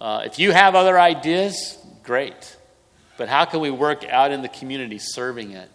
Uh, 0.00 0.22
if 0.24 0.38
you 0.38 0.52
have 0.52 0.74
other 0.74 0.98
ideas, 0.98 1.76
great. 2.02 2.56
But 3.18 3.28
how 3.28 3.44
can 3.44 3.60
we 3.60 3.70
work 3.70 4.04
out 4.04 4.30
in 4.30 4.42
the 4.42 4.48
community 4.48 4.98
serving 4.98 5.50
it? 5.50 5.68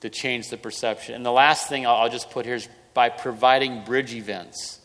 to 0.00 0.10
change 0.10 0.48
the 0.48 0.56
perception. 0.56 1.14
And 1.14 1.26
the 1.26 1.32
last 1.32 1.68
thing 1.68 1.86
I'll 1.86 2.08
just 2.08 2.30
put 2.30 2.46
here 2.46 2.54
is 2.54 2.68
by 2.94 3.08
providing 3.08 3.84
bridge 3.84 4.14
events. 4.14 4.80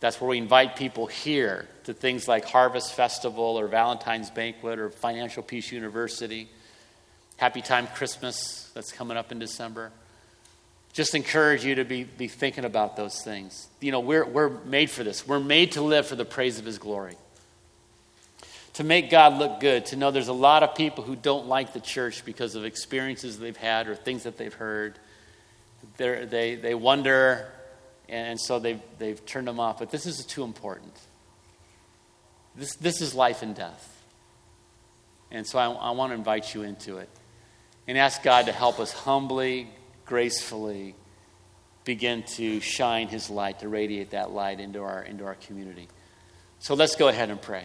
That's 0.00 0.20
where 0.20 0.30
we 0.30 0.38
invite 0.38 0.76
people 0.76 1.06
here 1.06 1.68
to 1.84 1.94
things 1.94 2.26
like 2.26 2.44
Harvest 2.44 2.92
Festival 2.94 3.58
or 3.58 3.68
Valentine's 3.68 4.30
Banquet 4.30 4.78
or 4.78 4.90
Financial 4.90 5.42
Peace 5.42 5.70
University, 5.70 6.48
Happy 7.36 7.62
Time 7.62 7.86
Christmas 7.88 8.70
that's 8.74 8.92
coming 8.92 9.16
up 9.16 9.30
in 9.30 9.38
December. 9.38 9.92
Just 10.92 11.14
encourage 11.14 11.64
you 11.64 11.76
to 11.76 11.84
be, 11.84 12.04
be 12.04 12.28
thinking 12.28 12.64
about 12.64 12.96
those 12.96 13.22
things. 13.22 13.68
You 13.80 13.92
know, 13.92 14.00
we're, 14.00 14.26
we're 14.26 14.50
made 14.64 14.90
for 14.90 15.04
this. 15.04 15.26
We're 15.26 15.40
made 15.40 15.72
to 15.72 15.82
live 15.82 16.06
for 16.06 16.16
the 16.16 16.24
praise 16.24 16.58
of 16.58 16.64
His 16.64 16.78
glory 16.78 17.16
to 18.74 18.84
make 18.84 19.10
God 19.10 19.38
look 19.38 19.60
good, 19.60 19.86
to 19.86 19.96
know 19.96 20.10
there's 20.10 20.28
a 20.28 20.32
lot 20.32 20.62
of 20.62 20.74
people 20.74 21.04
who 21.04 21.14
don't 21.14 21.46
like 21.46 21.72
the 21.72 21.80
church 21.80 22.24
because 22.24 22.54
of 22.54 22.64
experiences 22.64 23.38
they've 23.38 23.56
had 23.56 23.86
or 23.86 23.94
things 23.94 24.22
that 24.22 24.38
they've 24.38 24.54
heard. 24.54 24.98
They're, 25.96 26.26
they 26.26 26.54
they 26.54 26.74
wonder, 26.74 27.50
and 28.08 28.40
so 28.40 28.58
they've, 28.58 28.80
they've 28.98 29.24
turned 29.24 29.48
them 29.48 29.60
off. 29.60 29.78
But 29.78 29.90
this 29.90 30.06
is 30.06 30.24
too 30.24 30.44
important. 30.44 30.92
This, 32.54 32.74
this 32.76 33.00
is 33.00 33.14
life 33.14 33.42
and 33.42 33.54
death. 33.54 33.88
And 35.30 35.46
so 35.46 35.58
I, 35.58 35.66
I 35.70 35.90
want 35.92 36.12
to 36.12 36.14
invite 36.14 36.54
you 36.54 36.62
into 36.62 36.98
it 36.98 37.08
and 37.88 37.96
ask 37.96 38.22
God 38.22 38.46
to 38.46 38.52
help 38.52 38.78
us 38.78 38.92
humbly, 38.92 39.70
gracefully 40.04 40.94
begin 41.84 42.22
to 42.22 42.60
shine 42.60 43.08
His 43.08 43.30
light, 43.30 43.60
to 43.60 43.68
radiate 43.68 44.10
that 44.10 44.30
light 44.30 44.60
into 44.60 44.80
our, 44.82 45.02
into 45.02 45.24
our 45.24 45.34
community. 45.34 45.88
So 46.58 46.74
let's 46.74 46.96
go 46.96 47.08
ahead 47.08 47.30
and 47.30 47.40
pray. 47.40 47.64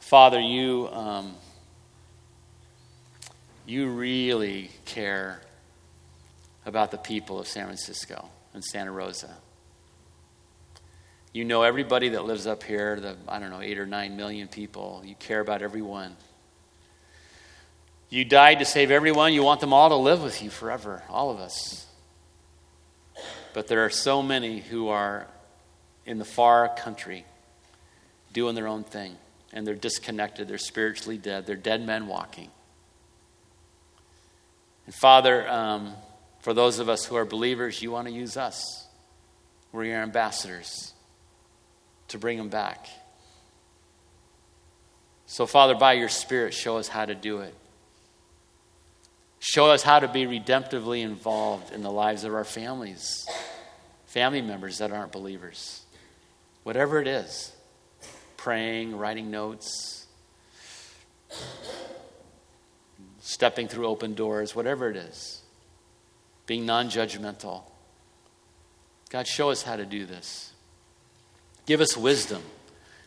Father, 0.00 0.38
you, 0.38 0.88
um, 0.92 1.34
you 3.66 3.88
really 3.88 4.70
care 4.84 5.40
about 6.66 6.90
the 6.90 6.98
people 6.98 7.38
of 7.38 7.46
San 7.46 7.66
Francisco 7.66 8.28
and 8.52 8.64
Santa 8.64 8.92
Rosa. 8.92 9.36
You 11.32 11.44
know 11.44 11.62
everybody 11.62 12.10
that 12.10 12.24
lives 12.24 12.46
up 12.46 12.62
here, 12.62 13.00
the, 13.00 13.16
I 13.26 13.38
don't 13.40 13.50
know, 13.50 13.60
eight 13.60 13.78
or 13.78 13.86
nine 13.86 14.16
million 14.16 14.48
people. 14.48 15.02
You 15.04 15.14
care 15.16 15.40
about 15.40 15.62
everyone. 15.62 16.16
You 18.08 18.24
died 18.24 18.60
to 18.60 18.64
save 18.64 18.90
everyone. 18.92 19.32
You 19.32 19.42
want 19.42 19.60
them 19.60 19.72
all 19.72 19.88
to 19.88 19.96
live 19.96 20.22
with 20.22 20.42
you 20.42 20.50
forever, 20.50 21.02
all 21.08 21.30
of 21.30 21.40
us. 21.40 21.86
But 23.52 23.66
there 23.66 23.84
are 23.84 23.90
so 23.90 24.22
many 24.22 24.60
who 24.60 24.88
are 24.88 25.26
in 26.06 26.18
the 26.18 26.24
far 26.24 26.68
country 26.76 27.24
doing 28.32 28.54
their 28.54 28.68
own 28.68 28.84
thing 28.84 29.16
and 29.52 29.66
they're 29.66 29.74
disconnected. 29.74 30.48
They're 30.48 30.58
spiritually 30.58 31.18
dead. 31.18 31.46
They're 31.46 31.56
dead 31.56 31.84
men 31.84 32.06
walking. 32.06 32.50
And 34.86 34.94
Father, 34.94 35.48
um, 35.48 35.94
for 36.40 36.52
those 36.52 36.78
of 36.78 36.88
us 36.88 37.04
who 37.04 37.16
are 37.16 37.24
believers, 37.24 37.82
you 37.82 37.90
want 37.90 38.06
to 38.08 38.12
use 38.12 38.36
us. 38.36 38.86
We're 39.72 39.84
your 39.84 40.02
ambassadors 40.02 40.92
to 42.08 42.18
bring 42.18 42.38
them 42.38 42.48
back. 42.48 42.86
So, 45.26 45.46
Father, 45.46 45.74
by 45.74 45.94
your 45.94 46.08
Spirit, 46.08 46.54
show 46.54 46.76
us 46.76 46.86
how 46.86 47.04
to 47.06 47.14
do 47.14 47.40
it. 47.40 47.54
Show 49.40 49.70
us 49.70 49.82
how 49.82 49.98
to 49.98 50.08
be 50.08 50.26
redemptively 50.26 51.02
involved 51.02 51.72
in 51.72 51.82
the 51.82 51.90
lives 51.90 52.24
of 52.24 52.34
our 52.34 52.44
families, 52.44 53.26
family 54.06 54.42
members 54.42 54.78
that 54.78 54.92
aren't 54.92 55.12
believers. 55.12 55.82
Whatever 56.62 57.00
it 57.00 57.08
is 57.08 57.52
praying, 58.36 58.96
writing 58.96 59.30
notes, 59.30 60.06
stepping 63.26 63.66
through 63.66 63.86
open 63.86 64.12
doors, 64.12 64.54
whatever 64.54 64.90
it 64.90 64.96
is, 64.96 65.40
being 66.46 66.66
non 66.66 66.90
judgmental. 66.90 67.62
God, 69.08 69.26
show 69.26 69.50
us 69.50 69.62
how 69.62 69.76
to 69.76 69.86
do 69.86 70.04
this. 70.04 70.52
Give 71.64 71.80
us 71.80 71.96
wisdom. 71.96 72.42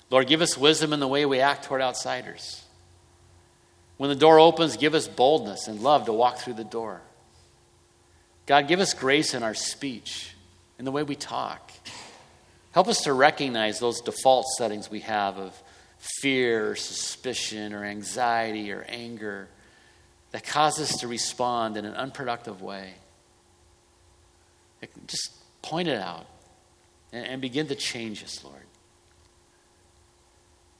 Lord, 0.10 0.26
give 0.26 0.42
us 0.42 0.58
wisdom 0.58 0.92
in 0.92 1.00
the 1.00 1.08
way 1.08 1.26
we 1.26 1.40
act 1.40 1.66
toward 1.66 1.82
outsiders. 1.82 2.64
When 3.98 4.10
the 4.10 4.16
door 4.16 4.40
opens, 4.40 4.76
give 4.76 4.96
us 4.96 5.08
boldness 5.08 5.68
and 5.68 5.82
love 5.82 6.06
to 6.06 6.14
walk 6.14 6.38
through 6.38 6.56
the 6.56 6.64
door. 6.64 7.02
God, 8.48 8.68
give 8.68 8.80
us 8.80 8.96
grace 8.96 9.36
in 9.36 9.44
our 9.44 9.54
speech, 9.54 10.34
in 10.80 10.86
the 10.86 10.92
way 10.92 11.04
we 11.04 11.16
talk. 11.16 11.72
Help 12.72 12.88
us 12.88 13.04
to 13.04 13.14
recognize 13.14 13.80
those 13.80 14.02
default 14.02 14.48
settings 14.58 14.90
we 14.90 15.02
have 15.02 15.38
of 15.38 15.62
fear 16.22 16.72
or 16.72 16.76
suspicion 16.76 17.74
or 17.74 17.84
anxiety 17.84 18.72
or 18.72 18.84
anger 18.88 19.50
that 20.38 20.46
cause 20.46 20.80
us 20.80 21.00
to 21.00 21.08
respond 21.08 21.78
in 21.78 21.86
an 21.86 21.96
unproductive 21.96 22.62
way. 22.62 22.94
Just 25.08 25.32
point 25.64 25.88
it 25.88 26.00
out 26.00 26.28
and, 27.12 27.42
begin 27.42 27.66
to 27.70 27.76
change 27.76 28.24
us, 28.24 28.44
Lord. 28.44 28.62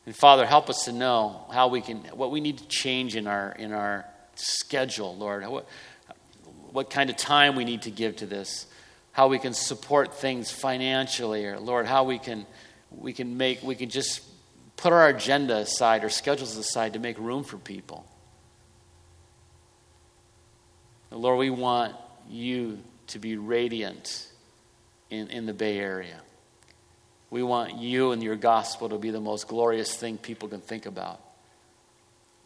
And 0.06 0.16
Father, 0.16 0.46
help 0.46 0.70
us 0.70 0.86
to 0.86 0.92
know 0.92 1.46
how 1.52 1.70
we 1.70 1.82
can, 1.82 2.02
what 2.14 2.30
we 2.30 2.40
need 2.40 2.60
to 2.60 2.68
change 2.68 3.16
in 3.16 3.26
our, 3.26 3.52
in 3.54 3.74
our 3.74 4.06
schedule, 4.36 5.18
Lord. 5.18 5.44
What, 5.48 5.68
what 6.72 6.92
kind 6.92 7.10
of 7.10 7.18
time 7.18 7.56
we 7.56 7.66
need 7.66 7.82
to 7.82 7.92
give 7.92 8.18
to 8.18 8.28
this, 8.28 8.68
how 9.12 9.28
we 9.28 9.40
can 9.40 9.56
support 9.56 10.14
things 10.14 10.52
financially, 10.52 11.48
or 11.48 11.60
Lord, 11.60 11.88
how 11.88 12.04
we 12.04 12.20
can, 12.20 12.46
we 12.92 13.12
can 13.12 13.38
make, 13.38 13.64
we 13.64 13.74
can 13.74 13.90
just 13.90 14.22
put 14.76 14.94
our 14.94 15.08
agenda 15.08 15.56
aside, 15.56 16.04
or 16.04 16.10
schedules 16.10 16.56
aside 16.58 16.94
to 16.94 17.00
make 17.00 17.18
room 17.18 17.44
for 17.44 17.58
people. 17.58 18.06
Lord, 21.12 21.40
we 21.40 21.50
want 21.50 21.96
you 22.30 22.80
to 23.08 23.20
be 23.20 23.38
radiant 23.38 24.28
in, 25.10 25.28
in 25.30 25.46
the 25.46 25.54
Bay 25.54 25.78
Area. 25.78 26.20
We 27.30 27.44
want 27.44 27.78
you 27.78 28.12
and 28.12 28.24
your 28.24 28.36
gospel 28.36 28.90
to 28.90 28.98
be 28.98 29.12
the 29.12 29.22
most 29.22 29.48
glorious 29.48 29.96
thing 29.96 30.18
people 30.18 30.48
can 30.48 30.62
think 30.62 30.86
about. 30.86 31.22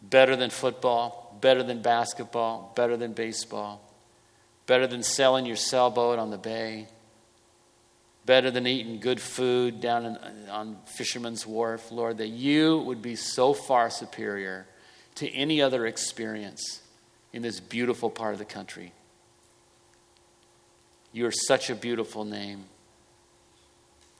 Better 0.02 0.34
than 0.34 0.50
football, 0.50 1.36
better 1.40 1.62
than 1.62 1.82
basketball, 1.82 2.72
better 2.74 2.96
than 2.96 3.12
baseball, 3.12 3.80
better 4.66 4.86
than 4.86 5.02
sailing 5.02 5.46
your 5.46 5.56
sailboat 5.56 6.18
on 6.18 6.30
the 6.30 6.38
bay, 6.38 6.88
better 8.26 8.50
than 8.50 8.66
eating 8.66 8.98
good 8.98 9.20
food 9.20 9.80
down 9.80 10.04
in, 10.06 10.48
on 10.48 10.76
Fisherman's 10.86 11.46
Wharf, 11.46 11.92
Lord, 11.92 12.18
that 12.18 12.28
you 12.28 12.78
would 12.78 13.02
be 13.02 13.16
so 13.16 13.52
far 13.52 13.90
superior 13.90 14.66
to 15.16 15.28
any 15.30 15.62
other 15.62 15.86
experience 15.86 16.82
in 17.32 17.42
this 17.42 17.60
beautiful 17.60 18.10
part 18.10 18.32
of 18.32 18.38
the 18.38 18.44
country. 18.44 18.92
You 21.12 21.26
are 21.26 21.32
such 21.32 21.70
a 21.70 21.74
beautiful 21.74 22.24
name. 22.24 22.64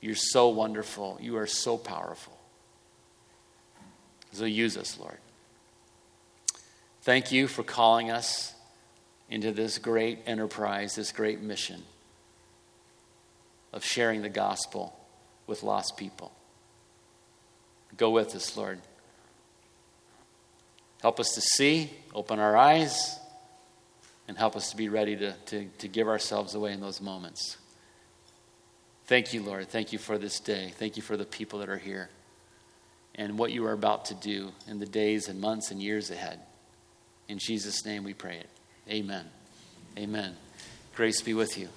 You're 0.01 0.15
so 0.15 0.49
wonderful. 0.49 1.19
You 1.21 1.37
are 1.37 1.47
so 1.47 1.77
powerful. 1.77 2.37
So 4.33 4.45
use 4.45 4.77
us, 4.77 4.99
Lord. 4.99 5.19
Thank 7.03 7.33
you 7.33 7.49
for 7.49 7.63
calling 7.63 8.11
us 8.11 8.55
into 9.29 9.53
this 9.53 9.79
great 9.79 10.21
enterprise, 10.27 10.95
this 10.95 11.13
great 11.13 11.41
mission 11.41 11.83
of 13.73 13.85
sharing 13.85 14.23
the 14.23 14.29
gospel 14.29 14.99
with 15.47 15.63
lost 15.63 15.97
people. 15.97 16.33
Go 17.97 18.11
with 18.11 18.35
us, 18.35 18.57
Lord. 18.57 18.81
Help 21.03 21.21
us 21.21 21.35
to 21.35 21.41
see, 21.41 21.91
open 22.15 22.39
our 22.39 22.57
eyes, 22.57 23.19
and 24.29 24.39
help 24.39 24.57
us 24.57 24.71
to 24.71 24.77
be 24.77 24.89
ready 24.89 25.17
to, 25.17 25.33
to, 25.47 25.67
to 25.79 25.89
give 25.89 26.09
ourselves 26.09 26.55
away 26.55 26.73
in 26.73 26.81
those 26.81 27.01
moments. 27.01 27.59
Thank 29.07 29.35
you, 29.35 29.43
Lord. 29.43 29.69
Thank 29.69 29.93
you 29.93 29.99
for 29.99 30.17
this 30.17 30.39
day. 30.39 30.73
Thank 30.77 30.97
you 30.97 31.03
for 31.03 31.17
the 31.17 31.25
people 31.25 31.59
that 31.59 31.69
are 31.69 31.79
here 31.79 32.09
and 33.15 33.37
what 33.37 33.53
you 33.53 33.67
are 33.67 33.73
about 33.73 34.07
to 34.07 34.15
do 34.15 34.53
in 34.69 34.79
the 34.79 34.87
days 34.87 35.29
and 35.29 35.41
months 35.41 35.71
and 35.71 35.83
years 35.83 36.11
ahead. 36.11 36.41
In 37.29 37.39
Jesus' 37.39 37.85
name 37.85 38.05
we 38.05 38.15
pray 38.15 38.37
it. 38.37 38.49
Amen. 38.89 39.27
Amen. 39.99 40.37
Grace 40.95 41.21
be 41.21 41.35
with 41.35 41.59
you. 41.59 41.69